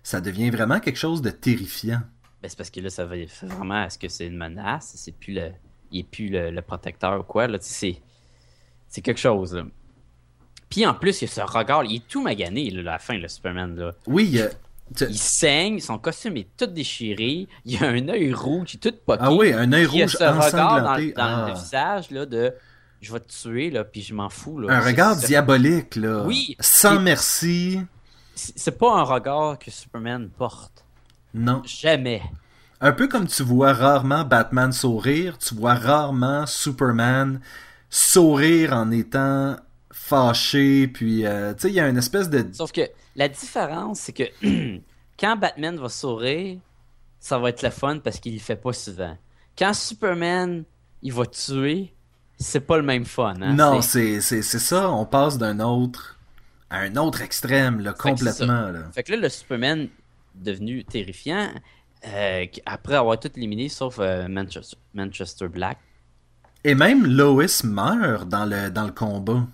[0.03, 2.01] ça devient vraiment quelque chose de terrifiant.
[2.43, 5.35] Ben, c'est parce que là, ça va vraiment est-ce que c'est une menace C'est plus
[5.35, 5.51] le.
[5.93, 7.59] Il est plus le, le protecteur ou quoi, là.
[7.59, 8.03] Tu sais, c'est.
[8.89, 9.65] C'est quelque chose, là.
[10.69, 12.99] Puis en plus, il y a ce regard, il est tout magané, là, à la
[12.99, 13.93] fin, le Superman, là.
[14.07, 18.77] Oui, il y saigne, son costume est tout déchiré, il a un œil rouge, il
[18.77, 19.21] est tout popé.
[19.23, 21.47] ah oui, un œil Puis il y a rouge ce regard dans, dans Ah.
[21.49, 22.53] le visage, là, de
[23.01, 24.75] je vais te tuer, là, puis je m'en fous, là.
[24.75, 26.25] Un regard diabolique, là.
[26.27, 26.57] Oui.
[26.61, 27.81] Sans Et- merci.
[28.35, 30.85] C'est pas un regard que Superman porte.
[31.35, 31.63] Non.
[31.65, 32.23] Jamais.
[32.81, 37.41] Un peu comme tu vois rarement Batman sourire, tu vois rarement Superman
[37.91, 39.57] sourire en étant
[39.93, 42.47] fâché, puis euh, tu sais, il y a une espèce de...
[42.53, 44.25] Sauf que la différence, c'est que
[45.21, 46.59] quand Batman va sourire,
[47.19, 49.17] ça va être le fun parce qu'il le fait pas souvent.
[49.59, 50.65] Quand Superman,
[51.03, 51.93] il va tuer,
[52.39, 53.35] c'est pas le même fun.
[53.43, 53.53] Hein?
[53.53, 54.91] Non, c'est ça.
[54.91, 56.17] On passe d'un autre
[56.71, 58.45] à un autre extrême, là, Fait que c'est ça.
[58.47, 58.71] complètement.
[58.71, 58.91] Là.
[58.93, 59.89] Fait que là, le Superman
[60.35, 61.49] devenu terrifiant,
[62.07, 65.79] euh, après avoir tout éliminé sauf euh, Manchester, Manchester Black.
[66.65, 69.47] Et même Lois meurt dans le, dans le combat.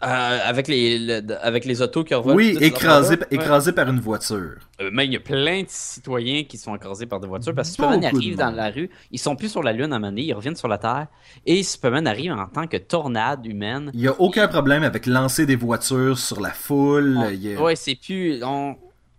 [0.00, 2.36] Euh, avec, les, le- avec les autos qui revolent.
[2.36, 3.16] oui, écrasé.
[3.16, 3.26] Ouais.
[3.32, 4.54] écrasé par une voiture.
[4.80, 7.70] Euh, mais il y a plein de citoyens qui sont écrasés par des voitures parce
[7.70, 10.12] que Superman arrive dans la rue, ils sont plus sur la lune à un moment
[10.12, 11.08] donné, ils reviennent sur la Terre
[11.44, 13.90] et Superman arrive en tant que tornade humaine.
[13.92, 17.16] Il n'y a aucun problème avec lancer des voitures sur la foule.
[17.18, 18.76] On- a- Ouais, c'est plus on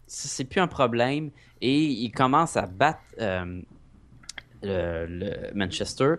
[0.07, 1.29] c'est plus un problème
[1.61, 3.59] et il commence à battre euh,
[4.63, 6.15] le, le Manchester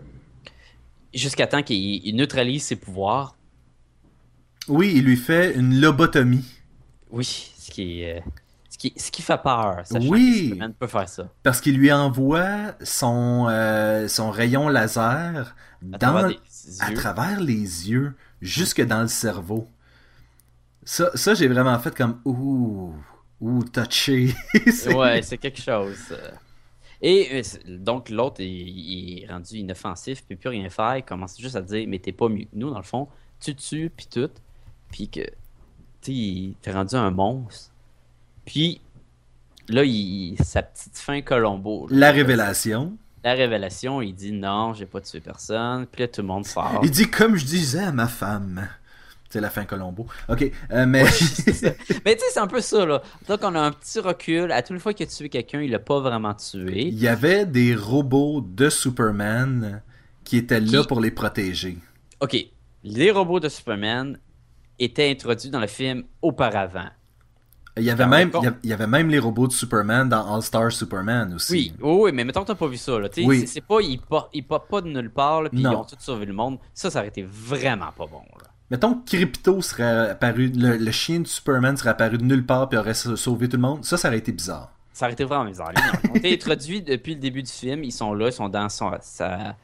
[1.15, 3.37] jusqu'à temps qu'il il neutralise ses pouvoirs.
[4.69, 6.45] Oui, il lui fait une lobotomie.
[7.11, 8.21] Oui, ce qui est, euh,
[8.69, 9.83] ce qui, ce qui fait peur.
[10.01, 10.57] Oui.
[10.59, 11.29] que peut faire ça.
[11.43, 15.55] Parce qu'il lui envoie son, euh, son rayon laser
[15.93, 16.41] À dans, travers
[16.81, 19.69] à travers les yeux, jusque dans le cerveau.
[20.85, 22.95] Ça, ça j'ai vraiment fait comme ouh,
[23.41, 24.35] ouh, touché.
[24.95, 26.15] Ouais, c'est quelque chose.
[27.03, 27.43] Et euh,
[27.79, 30.97] donc l'autre, il, il est rendu inoffensif, puis plus rien faire.
[30.97, 33.09] Il commence juste à dire, mais t'es pas mieux que nous, dans le fond.
[33.41, 34.31] Tu tues, puis tout.
[34.91, 35.27] Puis que, tu
[36.03, 37.71] sais, il- t'es rendu un monstre.
[38.45, 38.81] Puis
[39.69, 41.87] là, il, sa petite fin Colombo.
[41.89, 42.97] là, La révélation.
[43.23, 45.87] La révélation, il dit non, j'ai pas tué personne.
[45.87, 46.81] Puis là, tout le monde sort.
[46.83, 48.67] Il dit comme je disais à ma femme.
[49.29, 50.07] C'est la fin Colombo.
[50.29, 51.05] Ok, euh, mais.
[52.05, 53.01] Mais tu sais, c'est un peu ça, là.
[53.29, 54.51] Donc, on a un petit recul.
[54.51, 56.89] À toute fois qu'il a tué quelqu'un, il l'a pas vraiment tué.
[56.89, 59.83] il y avait des robots de Superman
[60.25, 61.79] qui étaient là pour les protéger.
[62.19, 62.37] OK.
[62.83, 64.19] Les robots de Superman
[64.81, 66.89] étaient introduits dans le film auparavant.
[67.77, 68.33] Il y avait même,
[68.65, 71.73] il y avait- même les robots de Superman dans All Star Superman aussi.
[71.81, 72.99] Oui, oui, mais mettons que t'as pas vu ça.
[72.99, 73.09] Là.
[73.09, 73.47] Tu sais, Oui.
[73.47, 76.27] C'est, pas, ils, po- ils popent pas de nulle part, puis ils ont tous sauvé
[76.27, 76.59] le monde.
[76.75, 78.23] Ça, ça aurait été vraiment pas bon.
[78.43, 78.49] Là.
[78.71, 82.69] Mettons que Crypto serait apparu, le, le chien de Superman serait apparu de nulle part
[82.69, 83.85] puis aurait sa- sauvé tout le monde.
[83.85, 84.73] Ça, ça aurait été bizarre.
[84.93, 85.73] Ça aurait été vraiment bizarre.
[86.05, 87.85] Ils ont été introduits depuis le début du film.
[87.85, 89.57] Ils sont là, ils sont dans son- sa,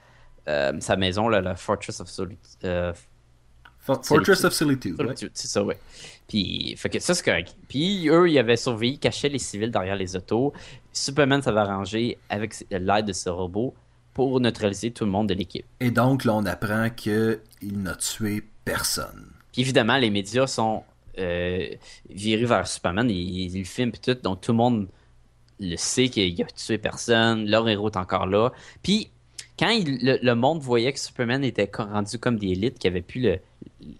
[0.48, 2.38] euh, sa maison, là, la Fortress of Solitude.
[2.64, 2.92] euh,
[3.86, 4.92] For- Fortress of Solitude.
[5.00, 5.06] ouais.
[5.06, 5.78] Solitude, c'est ça, ouais.
[6.28, 7.54] Puis, fait que ça, c'est correct.
[7.68, 10.52] Puis, eux, ils avaient surveillé, ils cachaient les civils derrière les autos.
[10.92, 13.74] Superman s'avait arrangé avec l'aide de ce robot
[14.12, 15.64] pour neutraliser tout le monde de l'équipe.
[15.78, 19.30] Et donc, là, on apprend qu'il n'a tué personne.
[19.52, 20.82] Puis, évidemment, les médias sont
[21.18, 21.68] euh,
[22.10, 24.88] virés vers Superman, ils, ils le filment et tout, donc tout le monde
[25.60, 28.50] le sait qu'il a tué personne, leur héros est encore là.
[28.82, 29.10] Puis,
[29.58, 33.02] quand il- le, le monde voyait que Superman était rendu comme des élites, qui avait
[33.02, 33.38] plus le,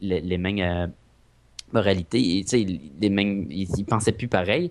[0.03, 0.87] le- les mêmes euh,
[1.73, 4.71] moralités, et, tu sais, les mêmes, ils, ils pensaient plus pareil,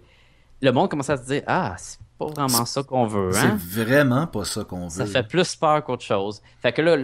[0.62, 3.58] le monde commençait à se dire Ah, c'est pas vraiment ça qu'on veut, hein?
[3.60, 4.90] C'est vraiment pas ça qu'on veut.
[4.90, 6.42] Ça fait plus peur qu'autre chose.
[6.62, 6.98] Fait que là,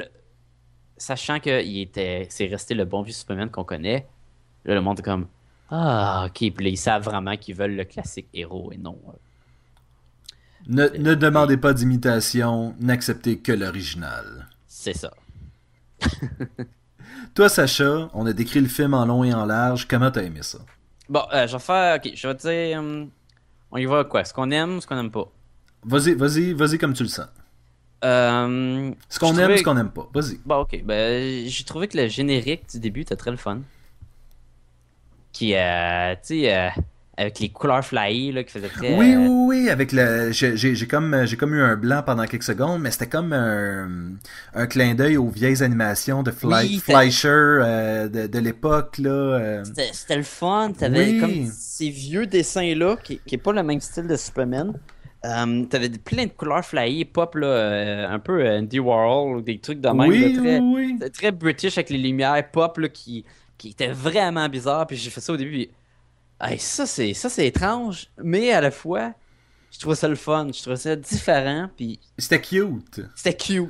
[0.98, 4.08] sachant que il était, c'est resté le bon vieux Superman qu'on connaît,
[4.66, 5.28] là, le monde est comme
[5.70, 6.38] Ah, ok.
[6.54, 8.98] Puis là, ils savent vraiment qu'ils veulent le classique héros et non.
[9.10, 9.12] euh,
[10.68, 14.48] Ne, ne demandez pas d'imitation, n'acceptez que l'original.
[14.68, 15.12] C'est ça.
[17.36, 19.88] Toi, Sacha, on a décrit le film en long et en large.
[19.88, 20.60] Comment t'as aimé ça?
[21.10, 21.96] Bon, euh, je vais faire.
[21.98, 22.80] Ok, je vais te dire.
[22.80, 23.10] hum,
[23.72, 24.24] on y va quoi?
[24.26, 25.26] Ce qu'on aime, ce qu'on aime pas.
[25.84, 27.28] Vas-y, vas-y, vas-y comme tu le sens.
[28.04, 30.10] Euh, Ce qu'on aime, trouvais- ce qu'on aime pas.
[30.14, 30.40] Vas-y.
[30.46, 30.84] Bon, ok.
[30.84, 33.62] Ben, j'ai trouvé que le générique du début était très le fun.
[35.32, 36.70] Qui, euh, tu sais, euh,
[37.22, 38.96] avec les couleurs flyées, là, qui faisaient très.
[38.98, 40.32] Oui, euh, oui, oui, avec le.
[40.32, 43.90] J'ai comme, j'ai comme eu un blanc pendant quelques secondes, mais c'était comme un,
[44.54, 49.10] un clin d'œil aux vieilles animations de Fly- Oui, Fleischer euh, de, de l'époque, là.
[49.10, 49.64] euh.
[49.94, 50.72] C'était le fun.
[50.78, 51.20] T'avais Oui.
[51.20, 54.74] comme ces vieux dessins-là, qui, qui est pas le même style de Superman.
[55.24, 59.60] Euh, T'avais plein de couleurs flyées, pop, là, euh, un peu Andy Warhol, ou des
[59.60, 60.10] trucs de même.
[60.10, 60.96] oui, là, très, oui, oui.
[61.00, 63.24] C'était très british avec les lumières pop là, qui,
[63.58, 64.88] qui étaient vraiment bizarres.
[64.88, 65.52] Puis j'ai fait ça au début.
[65.52, 65.70] Puis,
[66.42, 69.14] hey, ça, c'est ça c'est étrange, mais à la fois,
[69.72, 70.48] je trouvais ça le fun.
[70.54, 71.70] Je trouvais ça différent.
[71.78, 73.02] Puis C'était cute.
[73.16, 73.70] c'était cute.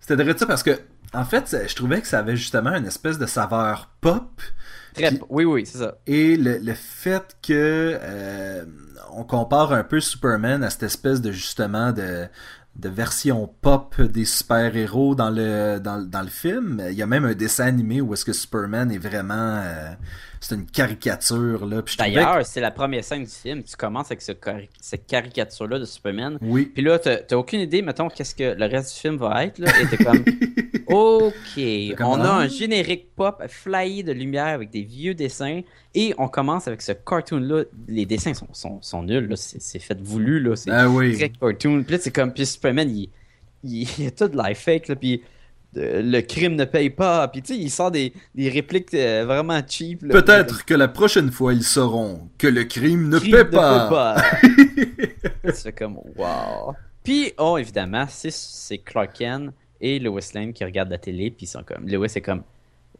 [0.00, 0.78] C'était de ça parce que,
[1.12, 4.40] en fait, je trouvais que ça avait justement une espèce de saveur pop.
[4.94, 5.96] Très, Puis- Oui, oui, c'est ça.
[6.06, 8.64] Et le, le fait que euh,
[9.12, 12.26] on compare un peu Superman à cette espèce de justement de,
[12.76, 16.82] de version pop des super-héros dans le, dans, dans le film.
[16.88, 19.90] Il y a même un dessin animé où est-ce que Superman est vraiment euh,
[20.40, 21.82] c'est une caricature là.
[21.98, 23.62] D'ailleurs, que- c'est la première scène du film.
[23.62, 26.38] Tu commences avec ce cari- cette caricature-là de Superman.
[26.42, 26.66] oui.
[26.72, 29.58] Puis là, t'as aucune idée, mettons, qu'est-ce que le reste du film va être.
[29.58, 30.24] Là, et t'es comme,
[30.88, 32.36] OK, comme, on a ah.
[32.38, 35.60] un générique pop flyé de lumière avec des vieux dessins.
[35.94, 37.64] Et on commence avec ce cartoon-là.
[37.88, 39.36] Les dessins sont, sont, sont nuls, là.
[39.36, 40.56] C'est fait voulu, là.
[40.56, 41.16] C'est Ah oui.
[41.16, 41.82] très cartoon.
[41.82, 43.08] Puis là, c'est comme, puis Superman, il,
[43.64, 44.96] il, a tout de life fake, là.
[44.96, 45.22] Puis
[45.78, 47.28] le crime ne paye pas.
[47.28, 50.06] Puis tu sais, il sort des, des répliques euh, vraiment cheap.
[50.08, 53.88] Peut-être que la prochaine fois ils sauront que le crime ne Crime paie pas.
[53.88, 54.16] pas.
[55.44, 56.74] tu fais comme wow.
[57.04, 61.46] Puis, oh, évidemment, c'est- c'est Clark Kent et Lois Lane qui regardent la télé, puis
[61.46, 61.88] ils sont comme.
[61.88, 62.42] Lois est comme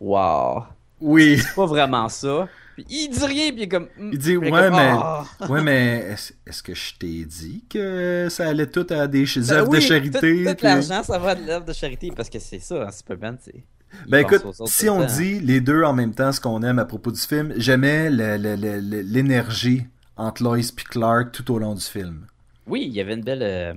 [0.01, 0.62] wow.
[1.01, 1.38] Oui.
[1.38, 2.49] C'est pas vraiment ça.
[2.79, 3.88] Puis il dit rien, puis il est comme.
[3.99, 4.11] hmm.
[4.12, 5.25] Il dit, est ouais, comme, mais- Ah.
[5.49, 9.71] Ouais, mais est-ce que je t'ai dit que ça allait tout à des Ben œuvres
[9.75, 10.45] de charité?
[10.45, 12.91] Tout, tout puis- l'argent, ça va de l'œuvre de charité, parce que c'est ça, hein,
[12.93, 13.64] Superman, c'est.
[14.09, 15.07] Ben écoute, si on temps.
[15.17, 18.37] dit les deux en même temps ce qu'on aime à propos du film, j'aimais le-
[18.37, 19.83] le- le- le- l'énergie
[20.17, 22.27] entre Lois et Clark tout au long du film.
[22.69, 23.75] Oui, il y avait une belle, euh,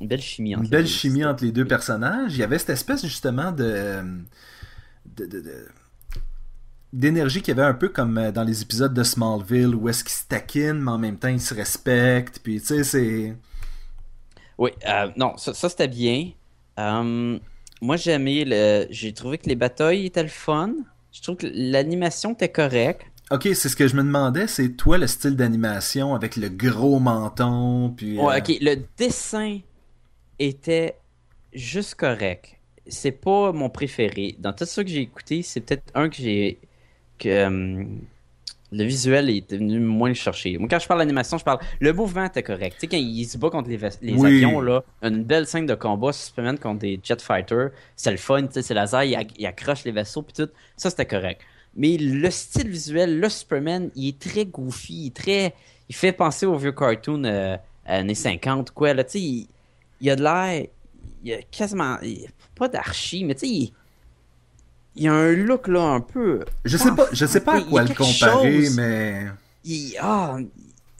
[0.00, 0.90] une belle chimie entre Une les belle deux.
[0.90, 2.32] chimie entre les deux personnages.
[2.34, 4.02] Il y avait cette espèce justement de
[5.16, 5.68] de- de- de-
[6.92, 10.02] d'énergie qu'il y avait un peu comme euh, dans les épisodes de Smallville où est-ce
[10.02, 13.36] qu'ils se taquinent mais en même temps ils se respectent puis tu sais c'est
[14.58, 16.30] Oui, euh, non, ça, ça, c'était bien.
[16.78, 17.38] Euh,
[17.80, 18.86] moi, j'ai aimé le.
[18.90, 20.72] J'ai trouvé que les batailles étaient le fun.
[21.12, 23.06] Je trouve que l'animation était correcte.
[23.30, 26.98] Ok, c'est ce que je me demandais, c'est toi le style d'animation avec le gros
[26.98, 28.18] menton, puis...
[28.18, 29.60] Ouais, euh, ok, le dessin
[30.40, 30.96] était
[31.52, 32.56] juste correct.
[32.88, 34.34] C'est pas mon préféré.
[34.40, 36.58] Dans tout ça que j'ai écouté, c'est peut-être un que j'ai.
[37.20, 37.84] Que euh,
[38.72, 40.56] le visuel est venu moins le chercher.
[40.58, 41.58] Moi, quand je parle d'animation, je parle.
[41.80, 42.74] Le mouvement était correct.
[42.78, 44.28] Tu sais, quand il se bat contre les, vas- les Oui.
[44.44, 48.42] avions, là, une belle scène de combat, Superman contre des jet fighters, c'est le fun,
[48.46, 50.50] tu sais, c'est laser, il, il accroche les vaisseaux, puis tout.
[50.76, 51.40] Ça, c'était correct.
[51.76, 55.54] Mais le style visuel, le Superman, il est très goofy, il est très.
[55.88, 57.56] Il fait penser aux vieux cartoons euh,
[57.86, 58.94] années 50, quoi.
[58.94, 59.48] Là, tu sais, il,
[60.00, 60.66] il a de l'air.
[61.24, 61.96] Il a quasiment.
[62.02, 63.72] il- pas d'archi, mais tu sais, il,
[64.96, 66.40] il a un look là un peu.
[66.64, 68.76] Je sais pas, je sais pas à y quoi le comparer, chose.
[68.76, 69.26] mais...
[69.64, 70.36] Il, ah,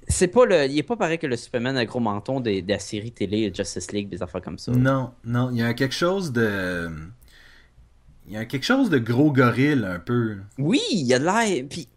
[0.07, 0.66] c'est pas le.
[0.66, 3.53] Il est pas pareil que le Superman à gros menton des- de la série télé
[3.55, 4.72] Justice League, des affaires comme ça.
[4.72, 6.90] Non, non, il y a quelque chose de...
[8.29, 10.37] Il y a quelque chose de gros gorille, un peu.
[10.59, 11.64] Oui, il a de l'air.
[11.68, 11.88] Puis,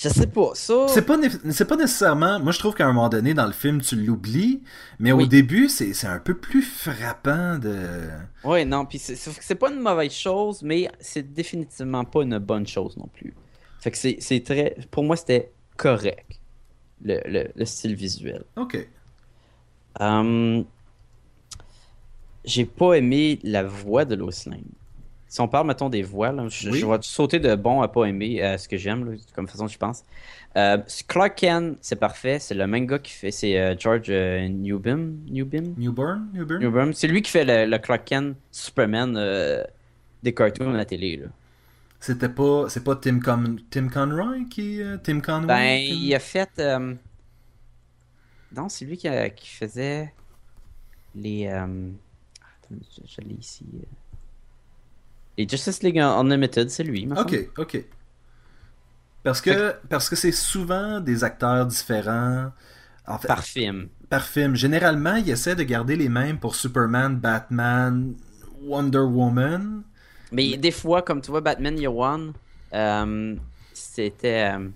[0.00, 0.86] je sais pas, ça.
[0.88, 1.16] C'est pas,
[1.50, 2.38] c'est pas nécessairement...
[2.38, 4.62] Moi, je trouve qu'à un moment donné, dans le film, tu l'oublies,
[5.00, 8.08] mais au début, c'est c'est un peu plus frappant de...
[8.44, 12.66] Ouais, non, puis c'est- c'est pas une mauvaise chose, mais c'est définitivement pas une bonne
[12.66, 13.34] chose non plus.
[13.80, 14.76] Fait que c'est c'est très.
[14.90, 16.40] Pour moi, c'était correct,
[17.02, 18.44] le, le, le style visuel.
[18.56, 18.88] Ok.
[20.00, 20.64] Hum,
[22.44, 24.62] J'ai pas aimé la voix de Lois Lane.
[25.30, 26.78] Si on parle, mettons, des voix, là, je, Oui.
[26.78, 29.76] je vais sauter de bon à pas aimer à ce que j'aime, comme façon je
[29.76, 30.02] pense.
[30.56, 32.38] Euh, Clark Kent, c'est parfait.
[32.38, 33.30] C'est le même gars qui fait.
[33.30, 35.16] C'est euh, George euh, Newbim.
[35.28, 35.74] Newbim?
[35.76, 36.28] Newburn?
[36.32, 36.60] Newburn?
[36.60, 36.92] Newbern.
[36.94, 39.62] C'est lui qui fait le, le Clark Kent Superman euh,
[40.22, 41.18] des cartoons à la télé.
[41.18, 41.26] Là.
[42.00, 42.66] C'était pas...
[42.70, 43.56] C'est pas Tim, Con...
[43.70, 44.80] Tim Conroy qui...
[44.80, 45.46] euh, Tim Conway?
[45.46, 46.50] Ben, Tim- il a fait.
[46.58, 46.94] euh,
[48.56, 50.12] Non, c'est lui qui, a- qui faisait
[51.14, 51.46] les.
[51.48, 51.64] euh,
[52.40, 53.64] Attends, je, je l'ai ici.
[55.38, 57.02] Les Justice League Unlimited, c'est lui.
[57.08, 57.18] semble.
[57.20, 57.84] Ok, ok.
[59.22, 62.52] Parce que parce que c'est souvent des acteurs différents.
[63.06, 63.88] En fait, Par film.
[64.10, 64.54] par film.
[64.54, 68.14] Généralement, ils essaient de garder les mêmes pour Superman, Batman,
[68.62, 69.82] Wonder Woman.
[70.30, 72.34] Mais des fois, comme tu vois, Batman Year One,
[72.74, 73.34] euh,
[73.72, 74.68] c'était euh,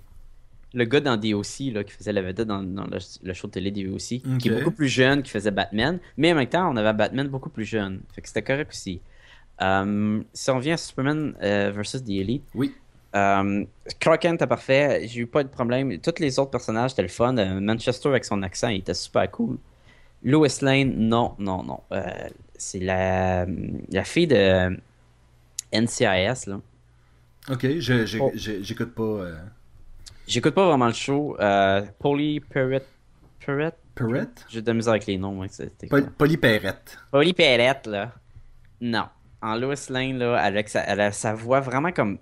[0.73, 3.53] le gars dans DOC là, qui faisait la vedette dans, dans le, le show de
[3.53, 3.99] télé DOC,
[4.39, 5.99] qui est beaucoup plus jeune, qui faisait Batman.
[6.17, 8.01] Mais en même temps, on avait Batman beaucoup plus jeune.
[8.15, 9.01] Fait que c'était correct aussi.
[9.61, 12.75] Euh, si on vient à Superman euh, versus The Elite, Oui.
[13.13, 15.99] Clark Kent était parfait, j'ai eu pas de problème.
[15.99, 17.37] Tous les autres personnages étaient le fun.
[17.37, 19.59] Euh, Manchester avec son accent, il était super cool.
[20.25, 21.81] Lois Lane, non, non, non.
[21.93, 22.03] Euh,
[22.57, 23.45] c'est la,
[23.91, 24.79] la fille de
[25.73, 26.61] NCIS, là.
[27.51, 27.67] Ok,
[28.21, 28.31] Oh.
[28.35, 29.03] j'écoute pas.
[29.03, 29.37] euh,
[30.29, 31.37] J'écoute pas vraiment le show.
[31.41, 32.87] Euh, Polly Perrette.
[33.45, 33.77] Perrette?
[33.97, 34.47] Perrette?
[34.49, 35.45] J'ai de la misère avec les noms.
[36.17, 36.97] Polly Perrette.
[37.11, 38.13] Polly Perrette, là.
[38.81, 39.07] Non.
[39.43, 42.19] En Lois Lane, là, avec sa, elle a sa voix vraiment comme.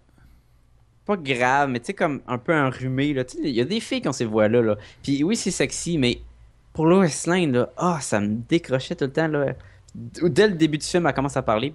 [1.07, 4.09] Pas grave, mais tu sais, comme un peu enrhumée, il y a des filles qui
[4.09, 4.77] ont ces voix-là, là.
[5.03, 6.21] Puis oui, c'est sexy, mais
[6.73, 9.55] pour Lois Lane, là, ah, ça me décrochait tout le temps, là.
[9.95, 11.75] Dès le début du film, elle commence à parler.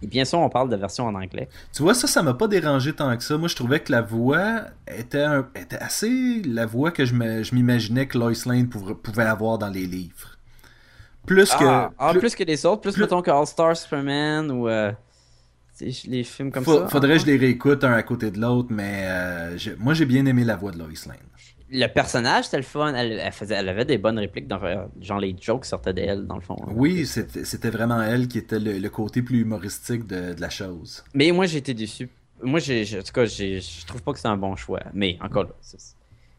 [0.00, 1.48] Et bien sûr, on parle de version en anglais.
[1.72, 3.36] Tu vois, ça, ça m'a pas dérangé tant que ça.
[3.36, 7.14] Moi, je trouvais que la voix était, était assez la voix que je
[7.54, 10.37] m'imaginais que Lois Lane pouvait avoir dans les livres.
[11.28, 11.64] Plus que.
[11.64, 14.68] Ah, ah, plus- plus, que les autres, plus, plus- mettons que All-Star Superman ou.
[14.68, 14.90] euh,
[16.06, 16.88] les films comme Faut- ça.
[16.88, 20.26] Faudrait que je les réécoute un à côté de l'autre, mais euh, moi j'ai bien
[20.26, 21.16] aimé la voix de Lois Lane.
[21.70, 22.94] Le personnage, c'était le fun.
[22.94, 24.48] Elle, elle faisait, elle avait des bonnes répliques.
[24.48, 24.58] Dans,
[25.02, 26.56] genre, les jokes sortaient d'elle, dans le fond.
[26.66, 26.72] là.
[26.74, 31.04] Oui, c'était vraiment elle qui était le, le côté plus humoristique de, de la chose.
[31.12, 32.08] Mais moi, j'ai été déçu.
[32.42, 34.80] Moi, j'ai, en tout cas, je trouve pas que c'est un bon choix.
[34.94, 35.50] Mais encore là,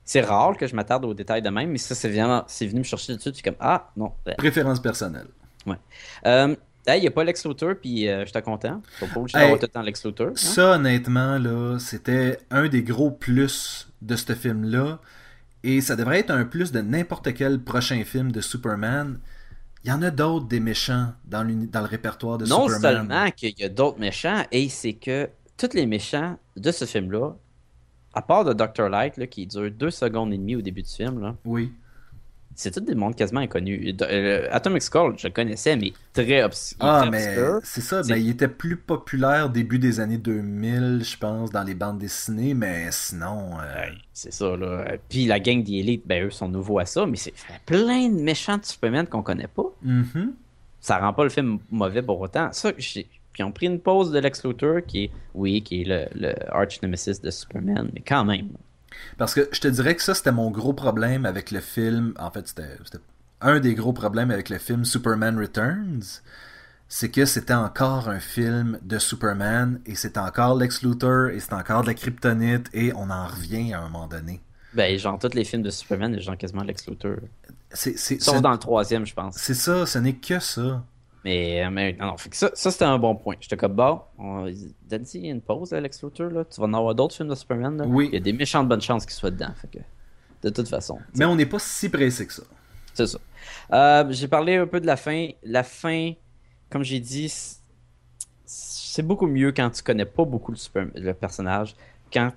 [0.09, 1.69] c'est, rare que je m'attarde aux détails de même.
[1.69, 3.31] Mais ça, c'est vraiment, c'est venu me chercher dessus.
[3.31, 4.11] Tu es comme, ah, non.
[4.37, 5.27] Préférence personnelle.
[6.25, 6.55] Euh,
[6.87, 8.81] il n'y a pas Lex Luthor, puis euh, j'étais content.
[8.99, 10.29] Pas obligé Hey, tout le temps Lex Luthor.
[10.29, 10.33] hein?
[10.35, 14.99] Ça, honnêtement, là, c'était un des gros plus de ce film-là.
[15.63, 19.19] Et ça devrait être un plus de n'importe quel prochain film de Superman.
[19.83, 23.07] Il y en a d'autres des méchants dans, le répertoire de Non Superman.
[23.07, 27.35] seulement qu'il y a d'autres méchants, et c'est que tous les méchants de ce film-là,
[28.13, 28.89] à part de Dr.
[28.89, 31.71] Light, là, qui dure deux secondes et demie au début du film, là, Oui.
[32.55, 33.95] c'est tous des mondes quasiment inconnus.
[33.95, 37.27] De- euh, Atomic Skull, je le connaissais, mais très, obs- il est Ah, très mais
[37.37, 37.59] obscur.
[37.63, 38.01] c'est ça.
[38.03, 42.53] Ben, il était plus populaire début des années 2000, je pense, dans les bandes dessinées,
[42.53, 43.51] mais sinon.
[43.59, 44.85] euh, Ouais, c'est ça, là.
[45.07, 47.33] Puis la gang d'Elite, ben eux sont nouveaux à ça, mais c'est
[47.65, 49.71] plein de méchants de Superman qu'on connaît pas.
[49.83, 50.33] mhm.
[50.81, 52.49] Ça rend pas le film mauvais pour autant.
[52.53, 53.07] Ça, j'ai-
[53.39, 56.07] Puis ils ont pris une pause de Lex Luthor, qui est, oui, qui est le,
[56.13, 58.49] le arch nemesis de Superman, mais quand même.
[59.17, 62.13] Parce que je te dirais que ça, c'était mon gros problème avec le film.
[62.19, 62.67] En fait, c'était
[63.39, 66.21] un des gros problèmes avec le film Superman Returns.
[66.89, 71.53] C'est que c'était encore un film de Superman et c'est encore Lex Luthor et c'est
[71.53, 74.41] encore de la kryptonite et on en revient à un moment donné.
[74.73, 77.17] Ben, genre, tous les films de Superman, les gens quasiment Lex Luthor.
[77.71, 79.35] C'est Sauf dans le troisième, je pense.
[79.37, 80.83] c'est ça, ce n'est que ça.
[81.25, 83.35] Mais, euh, mais non, non, fait que ça, ça c'était un bon point.
[83.39, 84.45] J'étais comme, bon, on...
[84.87, 86.45] Danny, il y a une pause, à Lex Luthor, là.
[86.45, 87.85] Tu vas en avoir d'autres films de Superman, là.
[87.85, 88.07] Oui.
[88.11, 89.79] Il y a des méchantes bonnes chances qu'il soit dedans, fait que...
[90.41, 90.97] De toute façon.
[91.15, 92.43] Mais on n'est pas si pressé que ça.
[92.93, 93.19] C'est ça.
[93.73, 95.27] Euh, j'ai parlé un peu de la fin.
[95.43, 96.13] La fin,
[96.69, 97.29] comme j'ai dit,
[98.45, 101.75] c'est beaucoup mieux quand tu connais pas beaucoup le, super- le personnage,
[102.13, 102.31] quand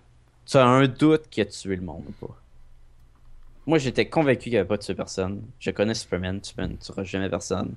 [0.44, 2.36] tu as un doute qu'il a tué le monde ou pas.
[3.66, 5.40] Moi, j'étais convaincu qu'il avait pas tué personne.
[5.60, 7.76] Je connais Superman, Superman ne tuera jamais personne.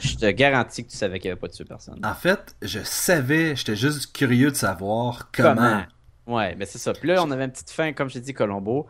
[0.00, 2.00] Je te garantis que tu savais qu'il avait pas tué personne.
[2.04, 5.82] En fait, je savais, j'étais juste curieux de savoir comment.
[6.26, 6.92] Ouais, mais c'est ça.
[6.92, 8.86] Puis là, on avait une petite fin, comme j'ai dit, Colombo.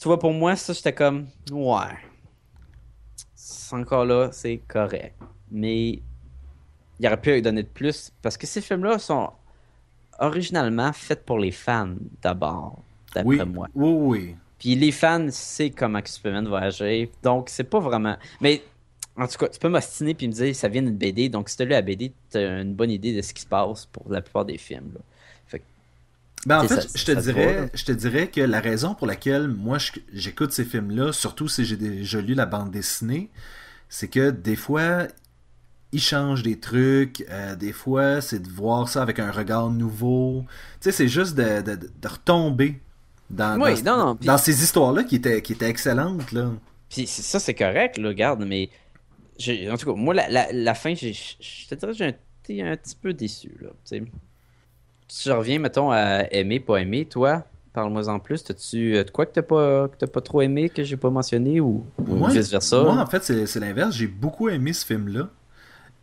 [0.00, 1.96] Tu vois, pour moi, ça, j'étais comme, ouais.
[3.34, 5.14] C'est encore là, c'est correct.
[5.50, 6.00] Mais
[7.00, 8.12] il aurait pu y donner de plus.
[8.22, 9.30] Parce que ces films-là sont
[10.20, 12.82] originalement faits pour les fans, d'abord,
[13.14, 13.68] d'après Oui, moi.
[13.74, 14.36] oui, oui.
[14.58, 17.08] Puis les fans savent comment Superman va agir.
[17.22, 18.16] Donc, c'est pas vraiment.
[18.40, 18.62] Mais
[19.18, 21.28] en tout cas, tu peux m'ostiner puis me dire ça vient d'une BD.
[21.28, 23.42] Donc, si tu as lu la BD, tu as une bonne idée de ce qui
[23.42, 24.90] se passe pour la plupart des films.
[24.94, 25.00] là.
[26.46, 29.48] Ben, en fait, ça- je, te dirais, je te dirais que la raison pour laquelle
[29.48, 29.78] moi
[30.12, 33.28] j'écoute ces films-là, surtout si j'ai déjà lu la bande dessinée,
[33.88, 35.08] c'est que des fois,
[35.90, 40.44] ils changent des trucs, euh, des fois, c'est de voir ça avec un regard nouveau.
[40.80, 42.80] Tu sais, c'est juste de, de- de retomber
[43.30, 46.30] dans, Oui, dans, non, non, puis- dans ces histoires-là qui étaient, qui étaient excellentes.
[46.30, 46.52] Là.
[46.88, 48.70] Puis ça, c'est correct, là, regarde, mais
[49.70, 51.98] en tout cas, moi, la, la, la fin, j'ai- je te dirais que
[52.48, 53.70] j'ai un petit peu déçu, là,
[55.08, 59.24] tu reviens, mettons, à aimer, pas aimer, toi, parle-moi en plus, t'as-tu euh, de quoi
[59.26, 62.82] que t'as pas, que t'as pas trop aimé, que j'ai pas mentionné, ou, vice-versa?
[62.82, 63.94] Moi, en fait, c'est l'inverse.
[63.94, 65.30] J'ai beaucoup aimé ce film-là.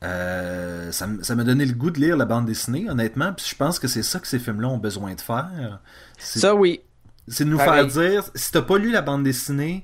[0.03, 3.33] Euh, ça ça m'a donné le goût de lire la bande dessinée, honnêtement.
[3.33, 5.79] Puis je pense que c'est ça que ces films-là ont besoin de faire.
[6.17, 6.81] C'est Ça, oui.
[7.27, 7.89] c'est de nous pareil.
[7.89, 9.83] faire dire, si t'as pas lu la bande dessinée,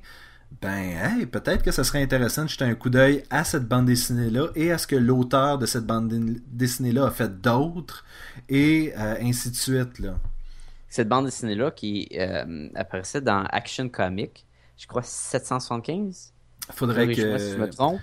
[0.59, 3.85] ben, hey, peut-être que ça serait intéressant de jeter un coup d'œil à cette bande
[3.85, 6.11] dessinée-là et à ce que l'auteur de cette bande
[6.47, 8.05] dessinée-là a fait d'autres
[8.49, 9.99] et euh, ainsi de suite.
[9.99, 10.19] Là.
[10.89, 14.45] Cette bande dessinée-là qui euh, apparaissait dans Action Comic,
[14.77, 16.33] je crois 775.
[16.73, 17.71] Faudrait Corrige-moi si je me que.
[17.71, 18.01] trompe.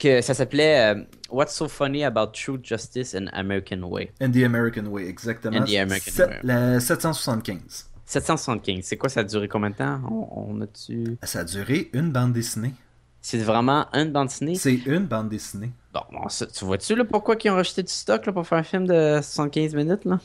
[0.00, 4.10] Que ça s'appelait euh, What's so funny about true justice and American way?
[4.20, 5.60] And the American Way, exactement.
[5.60, 6.40] And the American Way.
[6.42, 7.88] La 775.
[8.06, 10.00] 775, c'est quoi ça a duré combien de temps?
[10.10, 11.16] On, on a-tu.
[11.22, 12.74] Ça a duré une bande dessinée.
[13.20, 14.54] C'est vraiment une bande dessinée?
[14.54, 15.72] C'est une bande dessinée.
[15.92, 18.58] Bon, bon, ça- tu vois-tu là, pourquoi ils ont rejeté du stock là, pour faire
[18.58, 20.04] un film de 75 minutes?
[20.04, 20.20] Là?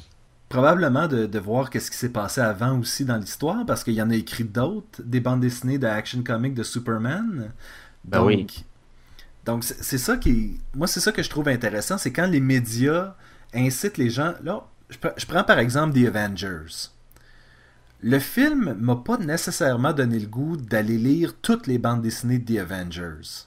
[0.49, 4.01] Probablement de, de voir qu'est-ce qui s'est passé avant aussi dans l'histoire, parce qu'il y
[4.01, 7.51] en a écrit d'autres, des bandes dessinées de Action Comic de Superman.
[8.03, 8.47] Ben donc, oui.
[9.45, 10.59] donc c'est ça qui.
[10.75, 13.15] Moi, c'est ça que je trouve intéressant, c'est quand les médias
[13.55, 14.33] incitent les gens.
[14.43, 16.89] Là, je, je prends par exemple The Avengers.
[18.01, 22.55] Le film m'a pas nécessairement donné le goût d'aller lire toutes les bandes dessinées de
[22.55, 23.45] The Avengers.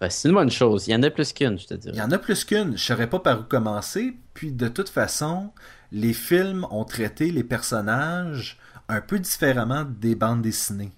[0.00, 0.88] Ben, c'est une bonne chose.
[0.88, 1.96] Il y en a plus qu'une, je te Il dirais.
[1.96, 2.76] y en a plus qu'une.
[2.76, 4.14] Je saurais pas par où commencer.
[4.34, 5.50] Puis de toute façon,
[5.92, 10.90] les films ont traité les personnages un peu différemment des bandes dessinées.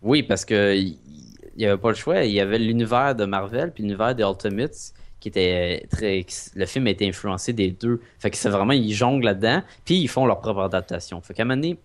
[0.00, 0.96] Oui, parce que il
[1.56, 2.24] n'y avait pas le choix.
[2.24, 6.24] Il y avait l'univers de Marvel puis l'univers des Ultimates qui était très.
[6.56, 8.00] Le film a été influencé des deux.
[8.18, 11.20] Fait que c'est vraiment, ils jonglent là-dedans, puis ils font leur propre adaptation.
[11.20, 11.78] Fait qu'à un moment donné,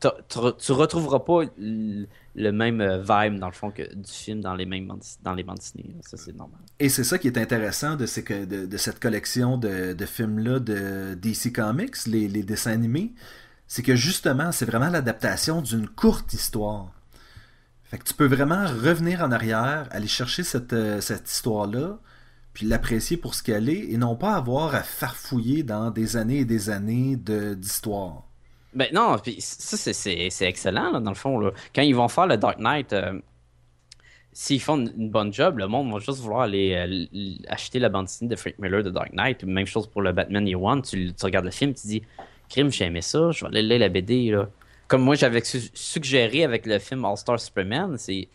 [0.00, 4.66] tu retrouveras pas le même euh, vibe dans le fond que du film dans les
[4.66, 5.94] mêmes bandes, dans les dessinées.
[6.02, 6.60] Ça c'est normal.
[6.78, 12.06] Et c'est ça qui est intéressant de, cette collection de, films là de DC Comics,
[12.06, 13.12] les, dessins animés,
[13.66, 16.92] c'est que justement c'est vraiment l'adaptation d'une courte histoire.
[17.84, 21.98] Fait que tu peux vraiment revenir en arrière, aller chercher cette, euh, cette histoire-là,
[22.52, 26.38] puis l'apprécier pour ce qu'elle est, et non pas avoir à farfouiller dans des années
[26.38, 28.29] et des années d'histoire.
[28.74, 31.38] Ben non, puis ça c'est excellent dans le fond.
[31.38, 31.50] Là.
[31.74, 33.18] Quand ils vont faire le Dark Knight, euh,
[34.32, 38.06] s'ils font une, bonne job, le monde va juste vouloir aller euh, acheter la bande
[38.06, 39.42] dessinée de Frank Miller de Dark Knight.
[39.44, 40.82] Même chose pour le Batman Year One.
[40.82, 42.02] Tu, regardes le film, tu dis,
[42.48, 44.30] crime, j'ai aimé ça, je vais aller lire la BD.
[44.30, 44.48] Là
[44.90, 48.26] comme moi j'avais suggéré avec le film All-Star Superman, c'est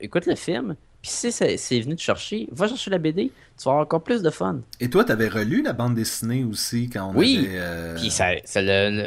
[0.00, 3.70] écoute le film, puis si c'est venu te chercher, va chercher la BD, tu vas
[3.70, 4.60] avoir encore plus de fun.
[4.80, 7.38] Et toi, tu avais relu la bande dessinée aussi quand on oui.
[7.38, 7.58] avait.
[7.58, 7.96] Euh...
[7.96, 8.42] Puis c'est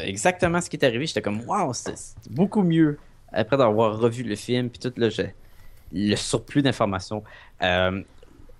[0.07, 1.05] exactement ce qui est arrivé.
[1.05, 1.93] J'étais comme, waouh, c'est
[2.31, 2.97] beaucoup mieux
[3.31, 5.09] après d'avoir revu le film, puis tout le,
[5.91, 7.23] le surplus d'informations.
[7.61, 8.01] Euh,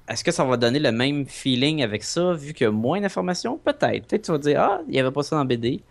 [0.08, 3.02] est-ce que ça va donner le même feeling avec ça, vu qu'il y a moins
[3.02, 3.58] d'informations?
[3.58, 4.08] Peut-être.
[4.08, 5.82] Peut-être que tu vas dire, ah, il n'y avait pas ça dans BD.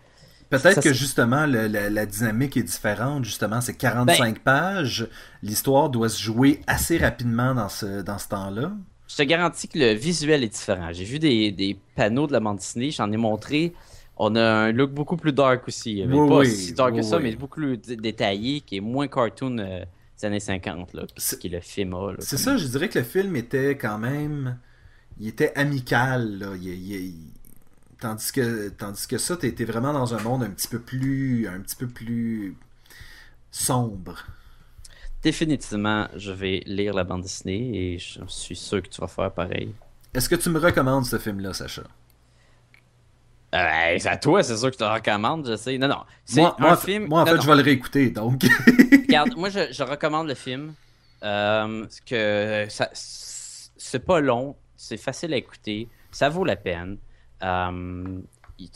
[0.61, 3.25] Peut-être que justement la, dynamique est différente.
[3.25, 5.07] Justement, c'est 45 ben- pages.
[5.41, 8.71] L'histoire doit se jouer assez rapidement dans ce, dans ce temps-là.
[9.07, 10.89] Je te garantis que le visuel est différent.
[10.91, 13.73] J'ai vu des, panneaux de la bande dessinée, j'en ai montré.
[14.17, 16.03] On a un look beaucoup plus dark aussi.
[16.07, 19.83] pas oui, si dark que ça, mais beaucoup plus détaillé, qui est moins cartoon euh,
[20.19, 21.03] des années 50, là,
[21.39, 24.57] qui, est le film C'est ça, je dirais que le film était quand même.
[25.19, 26.39] Il était amical.
[26.39, 26.47] Là.
[26.59, 27.13] il,
[28.03, 31.61] Tandis que, tandis que ça, t'étais vraiment dans un monde un petit peu plus, un
[31.61, 32.57] petit peu plus
[33.49, 34.25] sombre.
[35.21, 39.31] Définitivement, je vais lire la bande dessinée et je suis sûr que tu vas faire
[39.31, 39.73] pareil.
[40.13, 41.83] Est-ce que tu me recommandes ce film-là, Sacha?
[43.55, 45.77] Euh, c'est à toi, c'est sûr que tu le recommandes, je sais.
[45.77, 46.03] Non, non.
[46.25, 47.07] C'est moi, un film.
[47.07, 48.43] Moi, en fait, je vais le réécouter, donc.
[48.91, 50.73] Regarde, moi, je, recommande le film.
[51.23, 56.97] Euh, que ça, c'est pas long, c'est facile à écouter, ça vaut la peine.
[57.43, 58.19] Euh,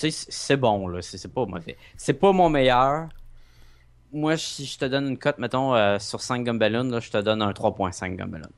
[0.10, 1.02] c'est bon, là.
[1.02, 1.78] C'est pas mauvais.
[1.96, 3.10] C'est pas mon meilleur.
[4.12, 7.42] Moi, si je te donne une cote, mettons, euh, sur 5 Gumballoon, je te donne
[7.42, 8.50] un 3.5 Gumballoon.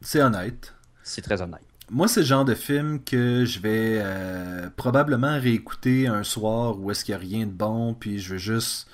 [0.00, 0.74] C'est honnête.
[1.02, 1.62] C'est très honnête.
[1.90, 6.90] Moi, c'est le genre de film que je vais euh, probablement réécouter un soir où
[6.90, 8.88] est-ce qu'il n'y a rien de bon, puis je veux juste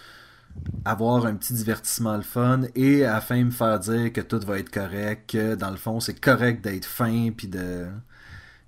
[0.85, 4.61] avoir un petit divertissement le fun et afin de me faire dire que tout va
[4.61, 7.89] être correct, que dans le fond, c'est correct d'être fin, puis de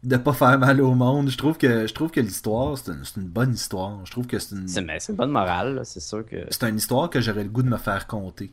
[0.06, 1.28] de pas faire mal au monde.
[1.28, 4.04] Je trouve que je trouve que l'histoire, c'est une, bonne histoire.
[4.06, 4.68] Je trouve que c'est une.
[4.68, 6.46] C'est une bonne morale, c'est sûr que.
[6.50, 8.52] C'est une histoire que j'aurais le goût de me faire compter.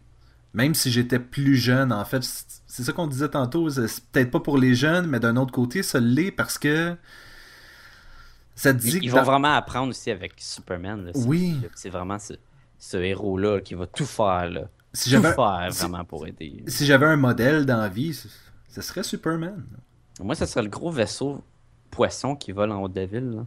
[0.56, 2.24] Même si j'étais plus jeune, en fait,
[2.68, 5.82] c'est ça qu'on disait tantôt, c'est peut-être pas pour les jeunes, mais d'un autre côté,
[5.82, 6.96] ça l'est parce que
[8.56, 11.12] ça dit Ils, vont vraiment apprendre aussi avec Superman.
[11.16, 11.60] oui.
[11.76, 14.50] C'est vraiment ce, héros-là qui va tout faire.
[14.50, 14.62] Là.
[14.92, 16.64] Si tout faire vraiment pour aider.
[16.68, 19.64] Si j'avais un modèle dans la vie, ce serait Superman.
[20.20, 21.44] Moi, ça serait le gros vaisseau
[21.92, 23.46] poisson qui vole en haut de la ville.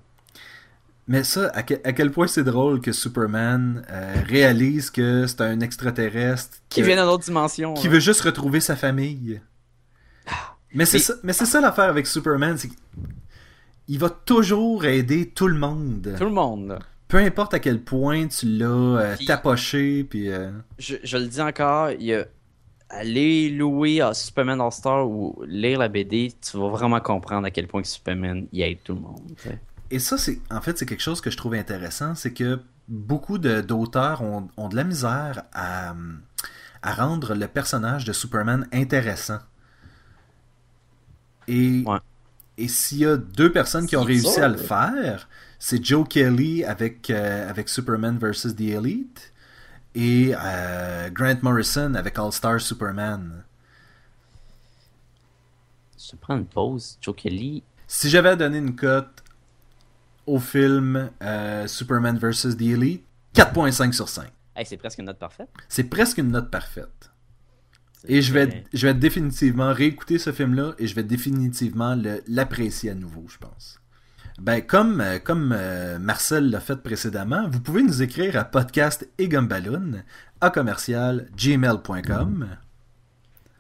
[1.09, 6.59] Mais ça, à, quel point c'est drôle que Superman euh, réalise que c'est un extraterrestre
[6.69, 7.75] qui vient d'une autre dimension.
[7.75, 9.41] Qui veut juste retrouver sa famille.
[10.27, 10.57] Ah.
[10.75, 12.71] Mais c'est ça, mais c'est ça l'affaire avec Superman, c'est
[13.87, 16.13] qu'il va toujours aider tout le monde.
[16.19, 16.81] Tout le monde.
[17.07, 20.29] Peu importe à quel point tu l'as euh, tapoché, puis.
[20.29, 22.27] Euh, je, je, le dis encore, il y a
[22.89, 27.67] aller louer à Superman All-Star ou lire la BD, tu vas vraiment comprendre à quel
[27.67, 29.21] point Superman y aide tout le monde.
[29.91, 33.39] Et ça, c'est en fait, c'est quelque chose que je trouve intéressant, c'est que beaucoup
[33.39, 35.95] d'auteurs ont, ont, de la misère à,
[36.83, 39.39] à, rendre le personnage de Superman intéressant.
[41.49, 41.85] Et,
[42.59, 45.29] et s'il y a deux personnes qui ont réussi à le faire,
[45.59, 48.55] c'est Joe Kelly avec, euh, avec Superman vs.
[48.57, 49.33] The Elite
[49.97, 53.43] et euh, Grant Morrison avec All Star Superman.
[55.99, 56.99] Je prends une pause.
[57.01, 57.65] Joe Kelly.
[57.89, 59.25] Si j'avais donné une cote
[60.27, 62.57] au film euh, Superman vs.
[62.57, 64.31] The Elite, 4.5 sur 5.
[64.65, 65.49] c'est presque une note parfaite.
[65.69, 67.11] C'est presque une note parfaite.
[68.07, 72.95] Et je vais, je vais définitivement réécouter ce film-là et je vais définitivement l'apprécier à
[72.95, 73.81] nouveau, je pense.
[74.41, 79.09] Ben, comme, euh, comme euh, Marcel l'a fait précédemment, vous pouvez nous écrire à podcast
[79.19, 79.29] et
[80.41, 82.47] à commercial gmail.com.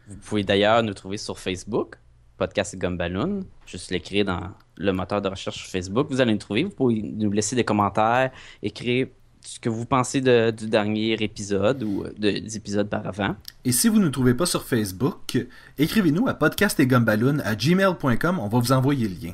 [0.08, 1.96] Vous pouvez d'ailleurs nous trouver sur Facebook,
[2.36, 3.40] podcast et Gumballoon.
[3.66, 6.08] Juste l'écrire dans le moteur de recherche Facebook.
[6.10, 6.64] Vous allez nous trouver.
[6.64, 8.30] Vous pouvez nous laisser des commentaires,
[8.62, 9.06] écrire
[9.40, 13.34] ce que vous pensez de- du dernier épisode ou euh, de- des épisodes par avant.
[13.64, 15.38] Et si vous ne nous trouvez pas sur Facebook,
[15.78, 18.38] écrivez-nous à podcast et gumballoon à gmail.com.
[18.38, 19.32] On va vous envoyer le lien.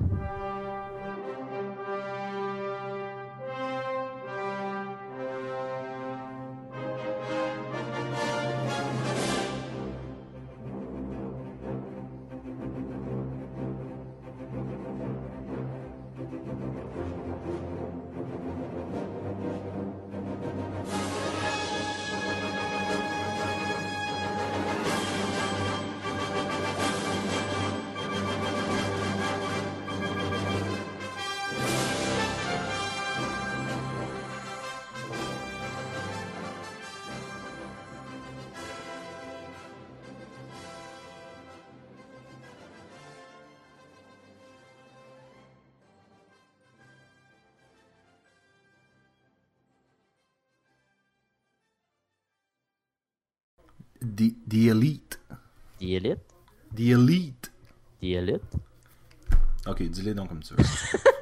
[60.51, 61.13] The